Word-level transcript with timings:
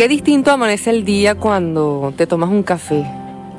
qué 0.00 0.08
distinto 0.08 0.50
amanece 0.50 0.88
el 0.88 1.04
día 1.04 1.34
cuando 1.34 2.14
te 2.16 2.26
tomas 2.26 2.48
un 2.48 2.62
café, 2.62 3.04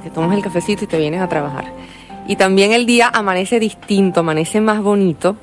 te 0.02 0.10
tomas 0.10 0.36
el 0.36 0.42
cafecito 0.42 0.86
y 0.86 0.88
te 0.88 0.98
vienes 0.98 1.22
a 1.22 1.30
trabajar. 1.30 1.66
Y 2.28 2.36
también 2.36 2.72
el 2.72 2.88
día 2.88 3.12
amanece 3.14 3.60
distinto, 3.60 4.22
amanece 4.22 4.60
más 4.60 4.82
bonito 4.82 5.36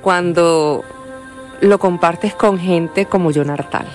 cuando 0.00 0.82
lo 1.60 1.78
compartes 1.78 2.32
con 2.32 2.58
gente 2.58 3.04
como 3.04 3.30
John 3.30 3.50
Artal. 3.50 3.86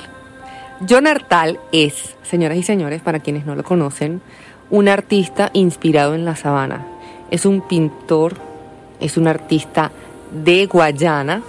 John 0.88 1.08
Artal 1.08 1.60
es, 1.72 2.16
señoras 2.22 2.60
y 2.60 2.62
señores, 2.62 3.02
para 3.02 3.20
quienes 3.20 3.48
no 3.48 3.56
lo 3.56 3.64
conocen, 3.64 4.22
un 4.70 4.90
artista 4.90 5.50
inspirado 5.54 6.14
en 6.14 6.24
la 6.24 6.36
sabana. 6.36 6.86
Es 7.32 7.48
un 7.48 7.62
pintor, 7.62 8.36
es 9.00 9.18
un 9.18 9.28
artista 9.28 9.92
de 10.32 10.68
Guayana, 10.68 11.42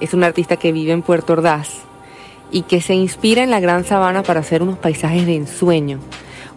es 0.00 0.12
un 0.12 0.24
artista 0.24 0.56
que 0.56 0.72
vive 0.72 0.90
en 0.90 1.02
Puerto 1.02 1.34
Ordaz 1.34 1.87
y 2.50 2.62
que 2.62 2.80
se 2.80 2.94
inspira 2.94 3.42
en 3.42 3.50
la 3.50 3.60
gran 3.60 3.84
sabana 3.84 4.22
para 4.22 4.40
hacer 4.40 4.62
unos 4.62 4.78
paisajes 4.78 5.26
de 5.26 5.36
ensueño, 5.36 6.00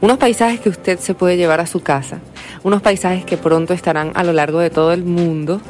unos 0.01 0.17
paisajes 0.17 0.59
que 0.59 0.69
usted 0.69 0.99
se 0.99 1.13
puede 1.13 1.37
llevar 1.37 1.59
a 1.59 1.67
su 1.67 1.81
casa, 1.81 2.19
unos 2.63 2.81
paisajes 2.81 3.25
que 3.25 3.37
pronto 3.37 3.73
estarán 3.73 4.11
a 4.15 4.23
lo 4.23 4.33
largo 4.33 4.59
de 4.59 4.69
todo 4.69 4.93
el 4.93 5.03
mundo 5.03 5.61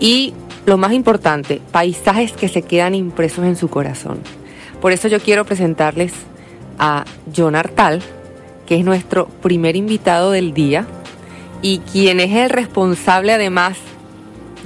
y 0.00 0.34
lo 0.64 0.78
más 0.78 0.92
importante, 0.92 1.60
paisajes 1.70 2.32
que 2.32 2.48
se 2.48 2.62
quedan 2.62 2.94
impresos 2.94 3.44
en 3.44 3.56
su 3.56 3.68
corazón. 3.68 4.18
Por 4.80 4.92
eso 4.92 5.08
yo 5.08 5.20
quiero 5.20 5.44
presentarles 5.44 6.12
a 6.78 7.04
John 7.34 7.54
Artal, 7.54 8.02
que 8.66 8.76
es 8.76 8.84
nuestro 8.84 9.28
primer 9.28 9.76
invitado 9.76 10.32
del 10.32 10.52
día 10.52 10.86
y 11.62 11.78
quien 11.78 12.20
es 12.20 12.32
el 12.32 12.50
responsable 12.50 13.32
además 13.32 13.78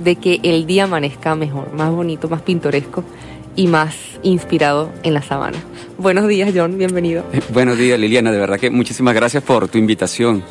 de 0.02 0.16
que 0.16 0.41
el 0.42 0.66
día 0.66 0.84
amanezca 0.84 1.34
mejor, 1.34 1.73
más 1.75 1.91
bonito, 1.91 2.28
más 2.28 2.41
pintoresco 2.41 3.05
y 3.57 3.67
más 3.67 3.97
inspirado 4.23 4.93
en 5.03 5.15
la 5.15 5.23
sabana. 5.23 5.59
Buenos 5.99 6.29
días, 6.29 6.51
John, 6.55 6.79
bienvenido. 6.79 7.25
Buenos 7.53 7.79
días, 7.79 7.98
Liliana, 7.98 8.33
de 8.33 8.39
verdad 8.39 8.59
que 8.59 8.70
muchísimas 8.70 9.15
gracias 9.15 9.42
por 9.42 9.69
tu 9.69 9.79
invitación. 9.79 10.42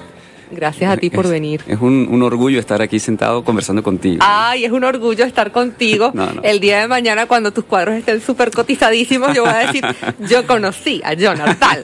Gracias 0.51 0.91
a 0.91 0.97
ti 0.97 1.09
por 1.09 1.27
venir. 1.27 1.61
Es 1.67 1.79
un, 1.79 2.21
orgullo 2.23 2.59
estar 2.59 2.81
aquí 2.81 2.99
sentado 2.99 3.43
conversando 3.43 3.83
contigo. 3.83 4.17
Ay, 4.21 4.65
es 4.65 4.71
un 4.71 4.83
orgullo 4.83 5.25
estar 5.25 5.51
contigo. 5.51 6.11
El 6.43 6.59
día 6.59 6.81
de 6.81 6.87
mañana, 6.87 7.27
cuando 7.27 7.51
tus 7.51 7.65
cuadros 7.65 7.95
estén 7.95 8.21
súper 8.21 8.51
cotizadísimos, 8.51 9.35
yo 9.35 9.43
voy 9.43 9.53
a 9.53 9.59
decir, 9.59 9.83
yo 10.27 10.47
conocí 10.47 11.01
a 11.03 11.13
John 11.19 11.39
Artal. 11.39 11.83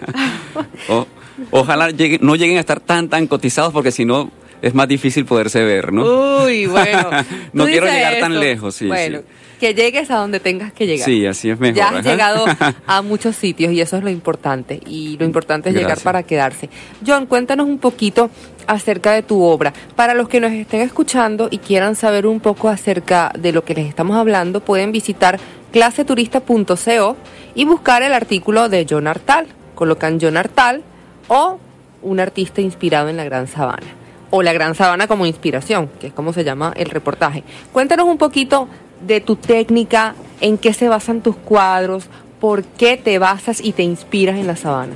ojalá 1.52 1.90
no 2.22 2.36
lleguen 2.36 2.58
a 2.58 2.60
estar 2.60 2.80
tan, 2.80 3.08
tan 3.08 3.28
cotizados, 3.28 3.72
porque 3.72 3.92
si 3.92 4.04
no, 4.04 4.32
es 4.62 4.74
más 4.74 4.88
difícil 4.88 5.26
poderse 5.26 5.64
ver, 5.64 5.94
¿no? 5.94 6.44
Uy, 6.44 6.66
bueno. 6.66 7.10
no 7.54 7.66
quiero 7.66 7.86
llegar 7.86 8.20
tan 8.20 8.40
lejos, 8.40 8.76
sí. 8.76 8.88
Bueno, 8.88 9.20
que 9.66 9.74
llegues 9.74 10.12
a 10.12 10.18
donde 10.18 10.40
tengas 10.40 10.72
que 10.74 10.86
llegar. 10.86 11.06
Sí, 11.06 11.26
así 11.26 11.50
es 11.50 11.60
mejor. 11.60 11.76
Ya 11.76 11.90
has 11.90 12.06
llegado 12.06 12.46
a 12.88 13.02
muchos 13.02 13.36
sitios 13.36 13.74
y 13.74 13.82
eso 13.82 13.98
es 13.98 14.04
lo 14.04 14.12
importante. 14.12 14.80
Y 14.86 15.18
lo 15.18 15.26
importante 15.26 15.70
es 15.70 15.76
llegar 15.76 16.00
para 16.02 16.22
quedarse. 16.22 16.70
John, 17.06 17.26
cuéntanos 17.26 17.68
un 17.68 17.80
poquito 17.80 18.30
acerca 18.68 19.14
de 19.14 19.24
tu 19.24 19.42
obra. 19.42 19.74
Para 19.96 20.14
los 20.14 20.30
que 20.30 20.40
nos 20.40 20.52
estén 20.52 20.82
escuchando 20.82 21.48
y 21.50 21.58
quieran 21.58 21.96
saber 21.96 22.28
un 22.28 22.40
poco 22.40 22.70
acerca 22.70 23.32
de 23.38 23.52
lo 23.52 23.64
que 23.64 23.74
les 23.74 23.88
estamos 23.88 24.18
hablando, 24.18 24.60
pueden 24.60 24.92
visitar 24.92 25.40
claseturista.co 25.72 27.18
y 27.56 27.66
buscar 27.66 28.04
el 28.04 28.14
artículo 28.14 28.70
de 28.70 28.86
John 28.88 29.08
Artal. 29.08 29.48
Colocan 29.74 30.20
John 30.22 30.38
Artal 30.38 30.84
o 31.28 31.60
un 32.04 32.20
artista 32.20 32.62
inspirado 32.62 33.10
en 33.10 33.18
la 33.18 33.24
Gran 33.24 33.48
Sabana. 33.48 33.88
O 34.30 34.44
la 34.44 34.54
Gran 34.54 34.76
Sabana 34.76 35.08
como 35.08 35.26
inspiración, 35.26 35.90
que 36.00 36.08
es 36.08 36.14
como 36.14 36.34
se 36.34 36.44
llama 36.44 36.72
el 36.76 36.90
reportaje. 36.90 37.44
Cuéntanos 37.72 38.06
un 38.06 38.18
poquito 38.18 38.68
de 39.06 39.22
tu 39.22 39.36
técnica, 39.36 40.16
en 40.42 40.58
qué 40.58 40.74
se 40.74 40.90
basan 40.90 41.22
tus 41.22 41.36
cuadros, 41.36 42.06
por 42.40 42.64
qué 42.64 42.98
te 42.98 43.20
basas 43.20 43.64
y 43.64 43.72
te 43.72 43.84
inspiras 43.84 44.38
en 44.38 44.48
la 44.48 44.56
sabana. 44.56 44.96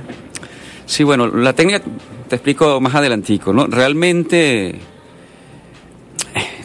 Sí, 0.86 1.04
bueno, 1.04 1.28
la 1.28 1.52
técnica 1.52 1.82
te 2.28 2.36
explico 2.36 2.80
más 2.80 2.94
adelantico, 2.94 3.52
¿no? 3.52 3.66
Realmente 3.66 4.68
eh, 4.68 4.78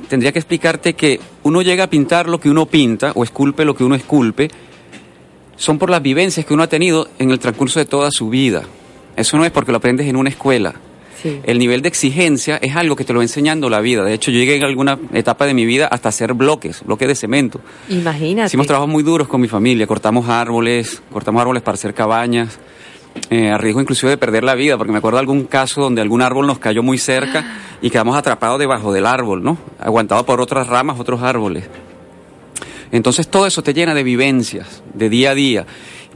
tendría 0.08 0.32
que 0.32 0.40
explicarte 0.40 0.94
que 0.94 1.20
uno 1.44 1.62
llega 1.62 1.86
a 1.86 1.90
pintar 1.90 2.28
lo 2.28 2.40
que 2.40 2.50
uno 2.50 2.66
pinta 2.66 3.12
o 3.16 3.24
esculpe 3.24 3.66
lo 3.66 3.76
que 3.76 3.84
uno 3.84 3.96
esculpe, 3.96 4.50
son 5.58 5.78
por 5.78 5.90
las 5.90 6.02
vivencias 6.02 6.46
que 6.46 6.54
uno 6.54 6.64
ha 6.64 6.68
tenido 6.68 7.08
en 7.20 7.32
el 7.32 7.40
transcurso 7.40 7.80
de 7.80 7.86
toda 7.86 8.12
su 8.12 8.30
vida. 8.30 8.64
Eso 9.16 9.38
no 9.38 9.46
es 9.46 9.52
porque 9.52 9.72
lo 9.72 9.78
aprendes 9.78 10.08
en 10.08 10.18
una 10.18 10.30
escuela. 10.30 10.76
El 11.44 11.60
nivel 11.60 11.82
de 11.82 11.90
exigencia 11.90 12.58
es 12.58 12.76
algo 12.76 12.96
que 12.96 13.04
te 13.04 13.14
lo 13.14 13.20
va 13.20 13.24
enseñando 13.24 13.70
la 13.70 13.82
vida. 13.82 14.04
De 14.04 14.14
hecho, 14.14 14.32
yo 14.32 14.40
llegué 14.40 14.56
en 14.56 14.64
alguna 14.64 15.00
etapa 15.14 15.46
de 15.46 15.54
mi 15.54 15.66
vida 15.66 15.88
hasta 15.88 16.10
hacer 16.10 16.34
bloques, 16.34 16.84
bloques 16.86 17.08
de 17.08 17.16
cemento. 17.16 17.62
Imagínate. 17.90 18.48
Hicimos 18.48 18.68
trabajos 18.68 18.90
muy 18.90 19.04
duros 19.04 19.28
con 19.28 19.42
mi 19.42 19.48
familia, 19.48 19.88
cortamos 19.88 20.30
árboles, 20.30 21.02
cortamos 21.12 21.42
árboles 21.42 21.64
para 21.64 21.76
hacer 21.76 21.94
cabañas. 21.94 22.60
Eh, 23.30 23.50
a 23.50 23.58
riesgo 23.58 23.80
inclusive 23.80 24.10
de 24.10 24.18
perder 24.18 24.44
la 24.44 24.56
vida, 24.56 24.78
porque 24.78 24.92
me 24.92 24.98
acuerdo 24.98 25.16
de 25.18 25.22
algún 25.22 25.46
caso 25.46 25.82
donde 25.82 26.02
algún 26.02 26.22
árbol 26.22 26.46
nos 26.46 26.60
cayó 26.60 26.84
muy 26.84 26.98
cerca 26.98 27.60
y 27.82 27.90
quedamos 27.90 28.16
atrapados 28.18 28.60
debajo 28.60 28.92
del 28.92 29.06
árbol, 29.06 29.42
¿no? 29.42 29.58
Aguantados 29.80 30.26
por 30.26 30.42
otras 30.42 30.68
ramas, 30.68 31.00
otros 31.00 31.22
árboles. 31.22 31.64
Entonces 32.92 33.28
todo 33.28 33.48
eso 33.48 33.64
te 33.64 33.74
llena 33.74 33.94
de 33.94 34.04
vivencias, 34.04 34.84
de 34.94 35.10
día 35.10 35.32
a 35.32 35.36
día. 35.36 35.66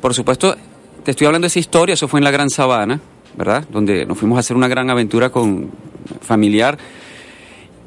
Por 0.01 0.13
supuesto, 0.13 0.55
te 1.03 1.11
estoy 1.11 1.25
hablando 1.25 1.45
de 1.45 1.49
esa 1.49 1.59
historia, 1.59 1.93
eso 1.93 2.07
fue 2.07 2.19
en 2.19 2.25
la 2.25 2.31
Gran 2.31 2.49
Sabana, 2.49 2.99
¿verdad? 3.39 3.63
Donde 3.71 4.05
nos 4.05 4.17
fuimos 4.17 4.35
a 4.35 4.41
hacer 4.41 4.57
una 4.57 4.67
gran 4.67 4.89
aventura 4.89 5.29
con 5.29 5.71
familiar 6.19 6.77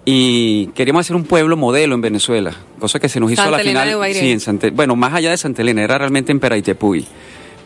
y 0.06 0.68
queríamos 0.68 1.04
hacer 1.04 1.14
un 1.14 1.24
pueblo 1.24 1.58
modelo 1.58 1.94
en 1.94 2.00
Venezuela, 2.00 2.52
cosa 2.80 2.98
que 2.98 3.10
se 3.10 3.20
nos 3.20 3.30
hizo 3.30 3.42
a 3.42 3.50
la 3.50 3.58
final. 3.58 3.94
sí, 4.14 4.32
en 4.32 4.74
bueno, 4.74 4.96
más 4.96 5.12
allá 5.12 5.30
de 5.30 5.36
Santa 5.36 5.60
Elena, 5.60 5.82
era 5.82 5.98
realmente 5.98 6.32
en 6.32 6.40
Peraitepuy, 6.40 7.06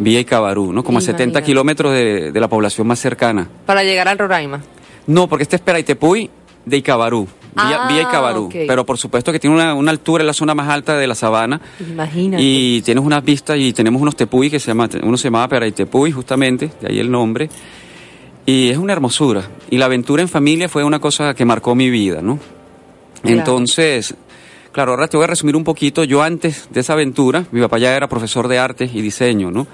Vía 0.01 0.19
y 0.19 0.25
Cabarú, 0.25 0.73
¿no? 0.73 0.83
Como 0.83 0.99
a 0.99 1.01
70 1.01 1.41
kilómetros 1.43 1.93
de, 1.93 2.33
la 2.35 2.49
población 2.49 2.89
más 2.89 2.99
cercana. 2.99 3.49
Para 3.65 3.85
llegar 3.85 4.09
al 4.09 4.19
Roraima. 4.19 4.61
No, 5.07 5.29
porque 5.29 5.45
este 5.45 5.55
es 5.55 5.63
Peraitepuy 5.63 6.29
de 6.65 6.77
Icabarú. 6.77 7.29
Vía, 7.55 7.87
vía 7.89 8.03
Icabarú. 8.03 8.51
Ah, 8.53 8.65
Pero 8.67 8.85
por 8.85 8.99
supuesto 8.99 9.33
que 9.33 9.39
tiene 9.39 9.57
una, 9.73 9.91
altura 9.91 10.23
en 10.23 10.27
la 10.27 10.35
zona 10.35 10.55
más 10.55 10.69
alta 10.69 10.99
de 10.99 11.07
la 11.07 11.15
sabana. 11.15 11.59
Imagínate. 11.81 12.43
Y 12.43 12.83
tienes 12.83 13.03
unas 13.03 13.25
vistas 13.25 13.57
y 13.59 13.73
tenemos 13.73 14.03
unos 14.03 14.15
tepuy 14.15 14.51
que 14.51 14.61
se 14.61 14.67
llama, 14.67 14.91
uno 15.03 15.17
se 15.17 15.29
llamaba 15.29 15.49
Peraitepuy 15.49 16.13
justamente, 16.13 16.71
de 16.83 16.89
ahí 16.89 16.99
el 16.99 17.11
nombre. 17.11 17.49
Y 18.47 18.71
es 18.71 18.79
una 18.79 18.93
hermosura. 18.93 19.43
Y 19.69 19.77
la 19.77 19.87
aventura 19.87 20.23
en 20.23 20.29
familia 20.29 20.69
fue 20.69 20.85
una 20.85 21.01
cosa 21.01 21.35
que 21.35 21.45
marcó 21.45 21.75
mi 21.75 21.91
vida, 21.91 22.23
¿no? 22.23 22.39
Entonces, 23.25 24.15
claro, 24.71 24.93
ahora 24.93 25.09
te 25.09 25.17
voy 25.17 25.25
a 25.25 25.27
resumir 25.27 25.57
un 25.57 25.65
poquito. 25.65 26.05
Yo 26.05 26.23
antes 26.23 26.69
de 26.71 26.81
esa 26.81 26.93
aventura, 26.93 27.45
mi 27.51 27.61
papá 27.61 27.79
ya 27.79 27.97
era 27.97 28.09
profesor 28.09 28.47
de 28.47 28.59
arte 28.59 28.89
y 28.93 29.03
diseño, 29.03 29.51
¿no? 29.51 29.67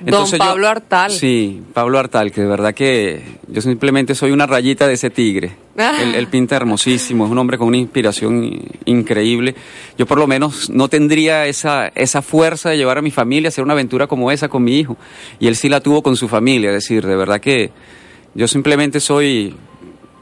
Don 0.00 0.30
Pablo 0.38 0.68
Artal. 0.68 1.10
Sí, 1.10 1.62
Pablo 1.72 1.98
Artal, 1.98 2.30
que 2.30 2.42
de 2.42 2.46
verdad 2.46 2.74
que 2.74 3.22
yo 3.48 3.60
simplemente 3.62 4.14
soy 4.14 4.30
una 4.30 4.46
rayita 4.46 4.86
de 4.86 4.94
ese 4.94 5.10
tigre. 5.10 5.56
Ah. 5.78 5.98
Él, 6.02 6.26
pinta 6.28 6.56
hermosísimo, 6.56 7.24
es 7.24 7.30
un 7.30 7.38
hombre 7.38 7.58
con 7.58 7.68
una 7.68 7.76
inspiración 7.78 8.62
increíble. 8.84 9.54
Yo 9.96 10.06
por 10.06 10.18
lo 10.18 10.26
menos 10.26 10.70
no 10.70 10.88
tendría 10.88 11.46
esa, 11.46 11.88
esa 11.94 12.22
fuerza 12.22 12.70
de 12.70 12.76
llevar 12.76 12.98
a 12.98 13.02
mi 13.02 13.10
familia 13.10 13.48
a 13.48 13.50
hacer 13.50 13.64
una 13.64 13.72
aventura 13.72 14.06
como 14.06 14.30
esa 14.30 14.48
con 14.48 14.64
mi 14.64 14.78
hijo. 14.78 14.96
Y 15.38 15.48
él 15.48 15.56
sí 15.56 15.68
la 15.68 15.80
tuvo 15.80 16.02
con 16.02 16.16
su 16.16 16.28
familia, 16.28 16.70
es 16.70 16.76
decir, 16.76 17.06
de 17.06 17.16
verdad 17.16 17.40
que 17.40 17.70
yo 18.34 18.48
simplemente 18.48 19.00
soy 19.00 19.54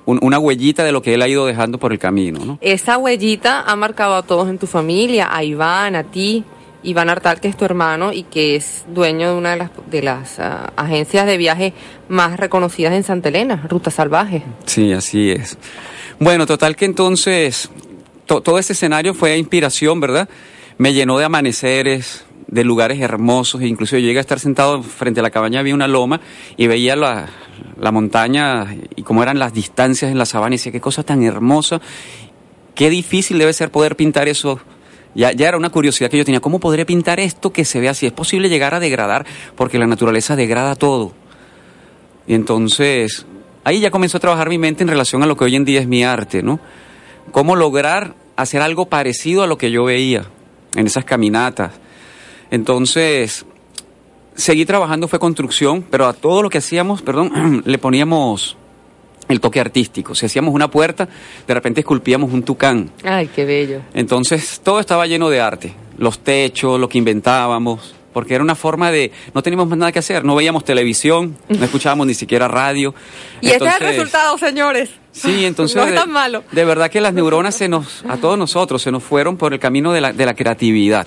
una 0.06 0.38
huellita 0.38 0.84
de 0.84 0.92
lo 0.92 1.02
que 1.02 1.14
él 1.14 1.22
ha 1.22 1.28
ido 1.28 1.46
dejando 1.46 1.78
por 1.78 1.92
el 1.92 1.98
camino. 1.98 2.44
¿no? 2.44 2.58
Esa 2.60 2.98
huellita 2.98 3.62
ha 3.62 3.74
marcado 3.76 4.14
a 4.16 4.22
todos 4.22 4.48
en 4.48 4.58
tu 4.58 4.66
familia, 4.66 5.34
a 5.34 5.42
Iván, 5.42 5.96
a 5.96 6.04
ti. 6.04 6.44
Iván 6.84 7.10
Artal, 7.10 7.40
que 7.40 7.48
es 7.48 7.56
tu 7.56 7.64
hermano 7.64 8.12
y 8.12 8.22
que 8.24 8.56
es 8.56 8.84
dueño 8.88 9.32
de 9.32 9.38
una 9.38 9.50
de 9.50 9.56
las, 9.56 9.70
de 9.90 10.02
las 10.02 10.38
ah, 10.38 10.72
agencias 10.76 11.26
de 11.26 11.36
viaje 11.36 11.72
más 12.08 12.38
reconocidas 12.38 12.92
en 12.92 13.02
Santa 13.02 13.30
Elena, 13.30 13.66
Ruta 13.68 13.90
Salvaje. 13.90 14.42
Sí, 14.66 14.92
así 14.92 15.30
es. 15.30 15.58
Bueno, 16.20 16.46
total 16.46 16.76
que 16.76 16.84
entonces 16.84 17.70
todo 18.26 18.58
ese 18.58 18.72
escenario 18.72 19.14
fue 19.14 19.36
inspiración, 19.36 20.00
¿verdad? 20.00 20.28
Me 20.78 20.92
llenó 20.92 21.18
de 21.18 21.24
amaneceres, 21.24 22.24
de 22.46 22.64
lugares 22.64 23.00
hermosos, 23.00 23.60
e 23.62 23.66
incluso 23.66 23.96
yo 23.96 24.06
llegué 24.06 24.18
a 24.18 24.20
estar 24.20 24.38
sentado 24.38 24.82
frente 24.82 25.20
a 25.20 25.22
la 25.22 25.30
cabaña, 25.30 25.60
había 25.60 25.74
una 25.74 25.88
loma 25.88 26.20
y 26.56 26.66
veía 26.66 26.96
la, 26.96 27.28
montaña 27.90 28.76
y 28.96 29.02
cómo 29.02 29.22
eran 29.22 29.38
las 29.38 29.52
distancias 29.52 30.10
en 30.10 30.18
la 30.18 30.26
sabana 30.26 30.54
y 30.54 30.58
decía, 30.58 30.72
qué 30.72 30.80
cosa 30.80 31.02
tan 31.02 31.22
hermosa, 31.22 31.80
qué 32.74 32.90
difícil 32.90 33.38
debe 33.38 33.52
ser 33.52 33.70
poder 33.70 33.96
pintar 33.96 34.28
eso 34.28 34.60
ya, 35.14 35.32
ya 35.32 35.48
era 35.48 35.56
una 35.56 35.70
curiosidad 35.70 36.10
que 36.10 36.18
yo 36.18 36.24
tenía, 36.24 36.40
¿cómo 36.40 36.58
podría 36.58 36.84
pintar 36.84 37.20
esto 37.20 37.52
que 37.52 37.64
se 37.64 37.80
ve 37.80 37.88
así? 37.88 38.06
¿Es 38.06 38.12
posible 38.12 38.48
llegar 38.48 38.74
a 38.74 38.80
degradar? 38.80 39.24
Porque 39.56 39.78
la 39.78 39.86
naturaleza 39.86 40.36
degrada 40.36 40.74
todo. 40.74 41.12
Y 42.26 42.34
entonces, 42.34 43.26
ahí 43.62 43.80
ya 43.80 43.90
comenzó 43.90 44.16
a 44.16 44.20
trabajar 44.20 44.48
mi 44.48 44.58
mente 44.58 44.82
en 44.82 44.88
relación 44.88 45.22
a 45.22 45.26
lo 45.26 45.36
que 45.36 45.44
hoy 45.44 45.56
en 45.56 45.64
día 45.64 45.80
es 45.80 45.86
mi 45.86 46.04
arte, 46.04 46.42
¿no? 46.42 46.58
¿Cómo 47.32 47.56
lograr 47.56 48.14
hacer 48.36 48.60
algo 48.60 48.86
parecido 48.86 49.42
a 49.42 49.46
lo 49.46 49.58
que 49.58 49.70
yo 49.70 49.84
veía 49.84 50.26
en 50.74 50.86
esas 50.86 51.04
caminatas? 51.04 51.72
Entonces, 52.50 53.46
seguí 54.34 54.64
trabajando, 54.66 55.08
fue 55.08 55.18
construcción, 55.18 55.84
pero 55.90 56.06
a 56.06 56.12
todo 56.12 56.42
lo 56.42 56.50
que 56.50 56.58
hacíamos, 56.58 57.02
perdón, 57.02 57.62
le 57.66 57.78
poníamos 57.78 58.56
el 59.28 59.40
toque 59.40 59.60
artístico. 59.60 60.14
Si 60.14 60.26
hacíamos 60.26 60.54
una 60.54 60.68
puerta, 60.70 61.08
de 61.46 61.54
repente 61.54 61.80
esculpíamos 61.80 62.32
un 62.32 62.42
tucán. 62.42 62.90
Ay, 63.04 63.28
qué 63.34 63.44
bello. 63.44 63.80
Entonces, 63.94 64.60
todo 64.62 64.80
estaba 64.80 65.06
lleno 65.06 65.30
de 65.30 65.40
arte. 65.40 65.74
Los 65.98 66.18
techos, 66.18 66.78
lo 66.80 66.88
que 66.88 66.98
inventábamos, 66.98 67.94
porque 68.14 68.34
era 68.34 68.42
una 68.42 68.54
forma 68.54 68.90
de, 68.90 69.12
no 69.34 69.42
teníamos 69.42 69.68
más 69.68 69.76
nada 69.76 69.92
que 69.92 69.98
hacer, 69.98 70.24
no 70.24 70.34
veíamos 70.34 70.64
televisión, 70.64 71.36
no 71.48 71.64
escuchábamos 71.64 72.06
ni 72.06 72.14
siquiera 72.14 72.48
radio. 72.48 72.94
Y 73.40 73.50
este 73.50 73.66
es 73.66 73.74
el 73.80 73.86
resultado, 73.88 74.38
señores. 74.38 74.90
Sí, 75.12 75.44
entonces. 75.44 75.76
no 75.84 75.84
es 75.84 75.94
tan 75.94 76.10
malo. 76.10 76.44
De, 76.52 76.64
verdad 76.64 76.90
que 76.90 77.00
las 77.00 77.12
neuronas 77.12 77.56
se 77.56 77.68
nos, 77.68 78.04
a 78.08 78.16
todos 78.16 78.38
nosotros, 78.38 78.80
se 78.80 78.90
nos 78.90 79.02
fueron 79.02 79.36
por 79.36 79.52
el 79.52 79.58
camino 79.58 79.92
de 79.92 80.00
la, 80.00 80.12
de 80.12 80.26
la 80.26 80.34
creatividad. 80.34 81.06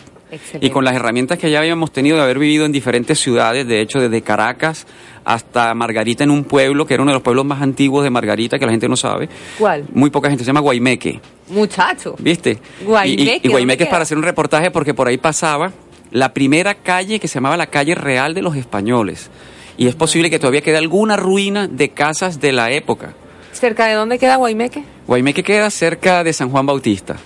Y 0.60 0.70
con 0.70 0.84
las 0.84 0.96
herramientas 0.96 1.38
que 1.38 1.50
ya 1.50 1.60
habíamos 1.60 1.92
tenido 1.92 2.18
de 2.18 2.24
haber 2.24 2.40
vivido 2.40 2.66
en 2.66 2.72
diferentes 2.72 3.20
ciudades, 3.20 3.68
de 3.68 3.82
hecho 3.82 4.00
desde 4.00 4.22
Caracas 4.22 4.86
hasta 5.24 5.74
Margarita 5.74 6.24
en 6.24 6.32
un 6.32 6.46
pueblo, 6.46 6.86
que 6.86 6.94
era 6.94 7.04
uno 7.04 7.12
de 7.12 7.16
los 7.16 7.22
pueblos 7.22 7.46
más 7.46 7.62
antiguos 7.62 8.04
de 8.04 8.10
Margarita, 8.10 8.58
que 8.58 8.66
la 8.66 8.72
gente 8.72 8.88
no 8.88 8.96
sabe. 8.96 9.28
¿Cuál? 9.58 9.86
Muy 9.94 10.10
poca 10.10 10.30
gente, 10.30 10.44
se 10.44 10.48
llama 10.48 10.62
Guaymeque. 10.62 11.20
Muchacho. 11.50 12.16
¿Viste? 12.20 12.60
Guaymeque. 12.82 13.42
Y, 13.44 13.50
Guaymeque 13.50 13.84
es 13.84 13.90
para 13.90 14.04
hacer 14.04 14.18
un 14.18 14.24
reportaje 14.24 14.72
porque 14.72 14.94
por 14.94 15.08
ahí 15.08 15.18
pasaba 15.18 15.72
la 16.12 16.34
primera 16.34 16.76
calle 16.76 17.20
que 17.20 17.28
se 17.28 17.36
llamaba 17.36 17.58
la 17.58 17.68
calle 17.68 17.94
real 17.96 18.34
de 18.34 18.42
los 18.42 18.56
españoles. 18.56 19.30
Y 19.78 19.88
es 19.88 19.96
posible 19.96 20.30
que 20.30 20.40
todavía 20.40 20.62
quede 20.62 20.78
alguna 20.78 21.18
ruina 21.18 21.68
de 21.68 21.90
casas 21.90 22.40
de 22.40 22.54
la 22.54 22.72
época. 22.72 23.14
¿Cerca 23.52 23.88
de 23.88 23.96
dónde 23.96 24.20
queda 24.20 24.38
Guaymeque? 24.38 24.84
Guaymeque 25.08 25.44
queda 25.44 25.70
cerca 25.70 26.24
de 26.24 26.32
San 26.32 26.50
Juan 26.50 26.66
Bautista 26.66 27.18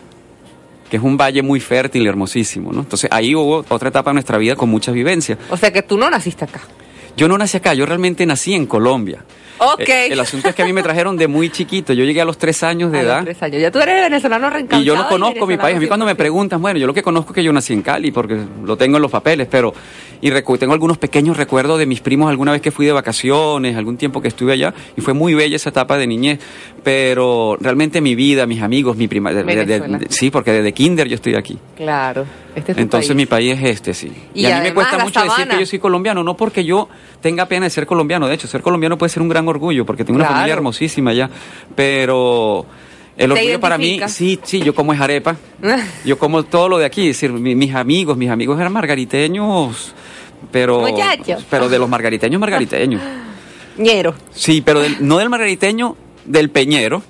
que 0.91 0.97
es 0.97 1.03
un 1.03 1.15
valle 1.15 1.41
muy 1.41 1.61
fértil 1.61 2.03
y 2.03 2.07
hermosísimo, 2.09 2.73
¿no? 2.73 2.81
Entonces 2.81 3.09
ahí 3.13 3.33
hubo 3.33 3.63
otra 3.69 3.87
etapa 3.87 4.09
de 4.09 4.15
nuestra 4.15 4.37
vida 4.37 4.57
con 4.57 4.67
muchas 4.67 4.93
vivencias. 4.93 5.39
O 5.49 5.55
sea 5.55 5.71
que 5.71 5.83
tú 5.83 5.97
no 5.97 6.09
naciste 6.09 6.43
acá. 6.43 6.59
Yo 7.15 7.29
no 7.29 7.37
nací 7.37 7.55
acá, 7.55 7.73
yo 7.73 7.85
realmente 7.85 8.25
nací 8.25 8.53
en 8.53 8.65
Colombia. 8.65 9.23
Ok. 9.63 9.87
Eh, 9.87 10.07
el, 10.11 10.19
asunto 10.19 10.49
es 10.49 10.55
que 10.55 10.63
a 10.63 10.65
mí 10.65 10.73
me 10.73 10.81
trajeron 10.81 11.15
de 11.15 11.27
muy 11.27 11.51
chiquito. 11.51 11.93
Yo 11.93 12.03
llegué 12.03 12.19
a 12.19 12.25
los 12.25 12.37
tres 12.37 12.63
años 12.63 12.91
de 12.91 12.99
a 12.99 13.01
edad. 13.01 13.15
Los 13.17 13.25
tres 13.25 13.43
años. 13.43 13.61
Ya 13.61 13.69
tú 13.69 13.79
eres 13.79 14.01
venezolano 14.01 14.49
reencantado. 14.49 14.81
Y 14.81 14.85
yo 14.85 14.95
no 14.95 15.07
conozco 15.07 15.45
mi 15.45 15.57
país. 15.57 15.77
A 15.77 15.79
mí 15.79 15.87
cuando 15.87 16.05
me 16.05 16.15
preguntan, 16.15 16.61
bueno, 16.61 16.79
yo 16.79 16.87
lo 16.87 16.93
que 16.93 17.03
conozco 17.03 17.31
es 17.31 17.35
que 17.35 17.43
yo 17.43 17.53
nací 17.53 17.73
en 17.73 17.83
Cali 17.83 18.11
porque 18.11 18.37
lo 18.63 18.75
tengo 18.75 18.97
en 18.97 19.03
los 19.03 19.11
papeles, 19.11 19.47
pero 19.49 19.73
y 20.21 20.29
tengo 20.57 20.73
algunos 20.73 20.97
pequeños 20.99 21.35
recuerdos 21.35 21.79
de 21.79 21.87
mis 21.87 21.99
primos 21.99 22.29
alguna 22.29 22.51
vez 22.51 22.61
que 22.61 22.71
fui 22.71 22.85
de 22.85 22.91
vacaciones, 22.91 23.75
algún 23.75 23.97
tiempo 23.97 24.21
que 24.21 24.27
estuve 24.27 24.53
allá 24.53 24.73
y 24.95 25.01
fue 25.01 25.13
muy 25.13 25.33
bella 25.33 25.55
esa 25.55 25.69
etapa 25.69 25.97
de 25.97 26.05
niñez, 26.05 26.39
pero 26.83 27.57
realmente 27.59 28.01
mi 28.01 28.13
vida, 28.13 28.45
mis 28.45 28.61
amigos, 28.61 28.95
mi 28.95 29.07
prima, 29.07 29.31
sí, 30.09 30.29
porque 30.29 30.51
desde 30.51 30.73
kinder 30.73 31.07
yo 31.07 31.15
estoy 31.15 31.35
aquí. 31.35 31.57
Claro. 31.75 32.25
Este 32.55 32.73
es 32.73 32.77
Entonces 32.77 33.15
mi 33.15 33.25
país. 33.25 33.57
es 33.57 33.63
este, 33.63 33.93
sí. 33.93 34.11
Y, 34.33 34.45
a 34.45 34.57
mí 34.57 34.63
me 34.63 34.73
cuesta 34.73 34.97
mucho 34.97 35.21
decir 35.21 35.47
que 35.47 35.59
yo 35.59 35.65
soy 35.65 35.79
colombiano, 35.79 36.23
no 36.23 36.35
porque 36.35 36.63
yo 36.65 36.89
tenga 37.21 37.45
pena 37.45 37.65
de 37.65 37.69
ser 37.69 37.85
colombiano, 37.85 38.27
de 38.27 38.35
hecho, 38.35 38.47
ser 38.47 38.61
colombiano 38.61 38.97
puede 38.97 39.09
ser 39.09 39.21
un 39.21 39.29
gran 39.29 39.47
orgullo 39.47 39.85
porque 39.85 40.03
tengo 40.03 40.17
una 40.19 40.27
familia 40.27 40.53
hermosísima 40.53 41.11
allá, 41.11 41.29
pero 41.75 42.65
el 43.17 43.31
orgullo 43.31 43.59
para 43.59 43.77
mí, 43.77 43.99
sí, 44.07 44.39
sí, 44.43 44.61
yo 44.61 44.75
como 44.75 44.93
es 44.93 44.99
arepa, 44.99 45.37
yo 46.05 46.17
como 46.17 46.43
todo 46.43 46.67
lo 46.69 46.77
de 46.77 46.85
aquí, 46.85 47.09
es 47.09 47.19
decir, 47.19 47.31
mis 47.31 47.73
amigos, 47.73 48.17
mis 48.17 48.29
amigos 48.29 48.59
eran 48.59 48.73
margariteños, 48.73 49.93
pero 50.51 50.85
pero 51.49 51.69
de 51.69 51.79
los 51.79 51.89
margariteños 51.89 52.39
margariteños. 52.39 53.01
Ñero. 53.77 54.13
Sí, 54.33 54.61
pero 54.61 54.81
no 54.99 55.17
del 55.17 55.29
margariteño, 55.29 55.95
del 56.25 56.49
peñero, 56.49 57.01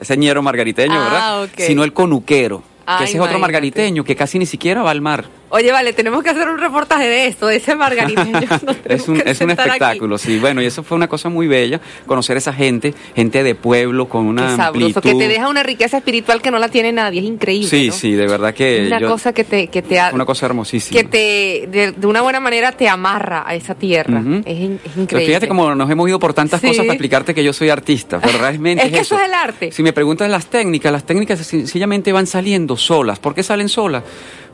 ese 0.00 0.16
ñero 0.16 0.42
margariteño, 0.42 0.94
ah, 0.94 1.04
¿verdad? 1.04 1.66
Sino 1.66 1.84
el 1.84 1.92
conuquero 1.92 2.62
que 2.96 3.04
ese 3.04 3.18
es 3.18 3.22
otro 3.22 3.38
margariteño 3.38 4.04
que 4.04 4.16
casi 4.16 4.38
ni 4.38 4.46
siquiera 4.46 4.82
va 4.82 4.90
al 4.90 5.00
mar. 5.00 5.26
Oye, 5.50 5.72
vale, 5.72 5.94
tenemos 5.94 6.22
que 6.22 6.30
hacer 6.30 6.46
un 6.48 6.58
reportaje 6.58 7.06
de 7.06 7.26
esto, 7.26 7.46
de 7.46 7.56
ese 7.56 7.74
margariteño. 7.74 8.40
es 8.84 9.08
un, 9.08 9.22
es 9.24 9.40
un 9.40 9.50
espectáculo, 9.50 10.18
sí. 10.18 10.38
Bueno, 10.38 10.60
y 10.60 10.66
eso 10.66 10.82
fue 10.82 10.96
una 10.96 11.08
cosa 11.08 11.30
muy 11.30 11.46
bella, 11.46 11.80
conocer 12.06 12.36
a 12.36 12.38
esa 12.38 12.52
gente, 12.52 12.94
gente 13.16 13.42
de 13.42 13.54
pueblo 13.54 14.08
con 14.08 14.26
una 14.26 14.48
Qué 14.48 14.56
sabroso, 14.56 15.00
que 15.00 15.14
te 15.14 15.28
deja 15.28 15.48
una 15.48 15.62
riqueza 15.62 15.98
espiritual 15.98 16.42
que 16.42 16.50
no 16.50 16.58
la 16.58 16.68
tiene 16.68 16.92
nadie, 16.92 17.20
es 17.20 17.26
increíble. 17.26 17.68
Sí, 17.68 17.90
sí, 17.90 18.12
de 18.12 18.26
verdad 18.26 18.52
que. 18.52 18.84
Una 18.86 19.00
cosa 19.00 19.32
que 19.32 19.44
te, 19.44 19.68
que 19.68 19.80
te 19.80 19.98
Una 20.12 20.26
cosa 20.26 20.46
hermosísima. 20.46 21.00
Que 21.00 21.06
te, 21.06 21.94
de, 21.94 22.06
una 22.06 22.20
buena 22.20 22.40
manera 22.40 22.72
te 22.72 22.88
amarra 22.88 23.44
a 23.46 23.54
esa 23.54 23.74
tierra. 23.74 24.20
es, 24.44 24.56
increíble. 24.56 25.06
Pero 25.08 25.20
fíjate 25.20 25.48
como 25.48 25.74
nos 25.74 25.90
hemos 25.90 26.08
ido 26.08 26.18
por 26.18 26.34
tantas 26.34 26.60
cosas 26.60 26.78
para 26.78 26.92
explicarte 26.92 27.34
que 27.34 27.42
yo 27.42 27.52
soy 27.54 27.70
artista, 27.70 28.20
pero 28.20 28.38
realmente. 28.38 28.84
es, 28.84 28.92
que 28.92 28.98
eso. 28.98 29.16
es 29.16 29.24
el 29.24 29.34
arte. 29.34 29.72
Si 29.72 29.82
me 29.82 29.94
preguntas 29.94 30.30
las 30.30 30.46
técnicas, 30.46 30.92
las 30.92 31.04
técnicas 31.04 31.38
sencillamente 31.40 32.12
van 32.12 32.26
saliendo 32.26 32.76
solas. 32.76 33.18
¿Por 33.18 33.34
qué 33.34 33.42
salen 33.42 33.68
solas? 33.68 34.02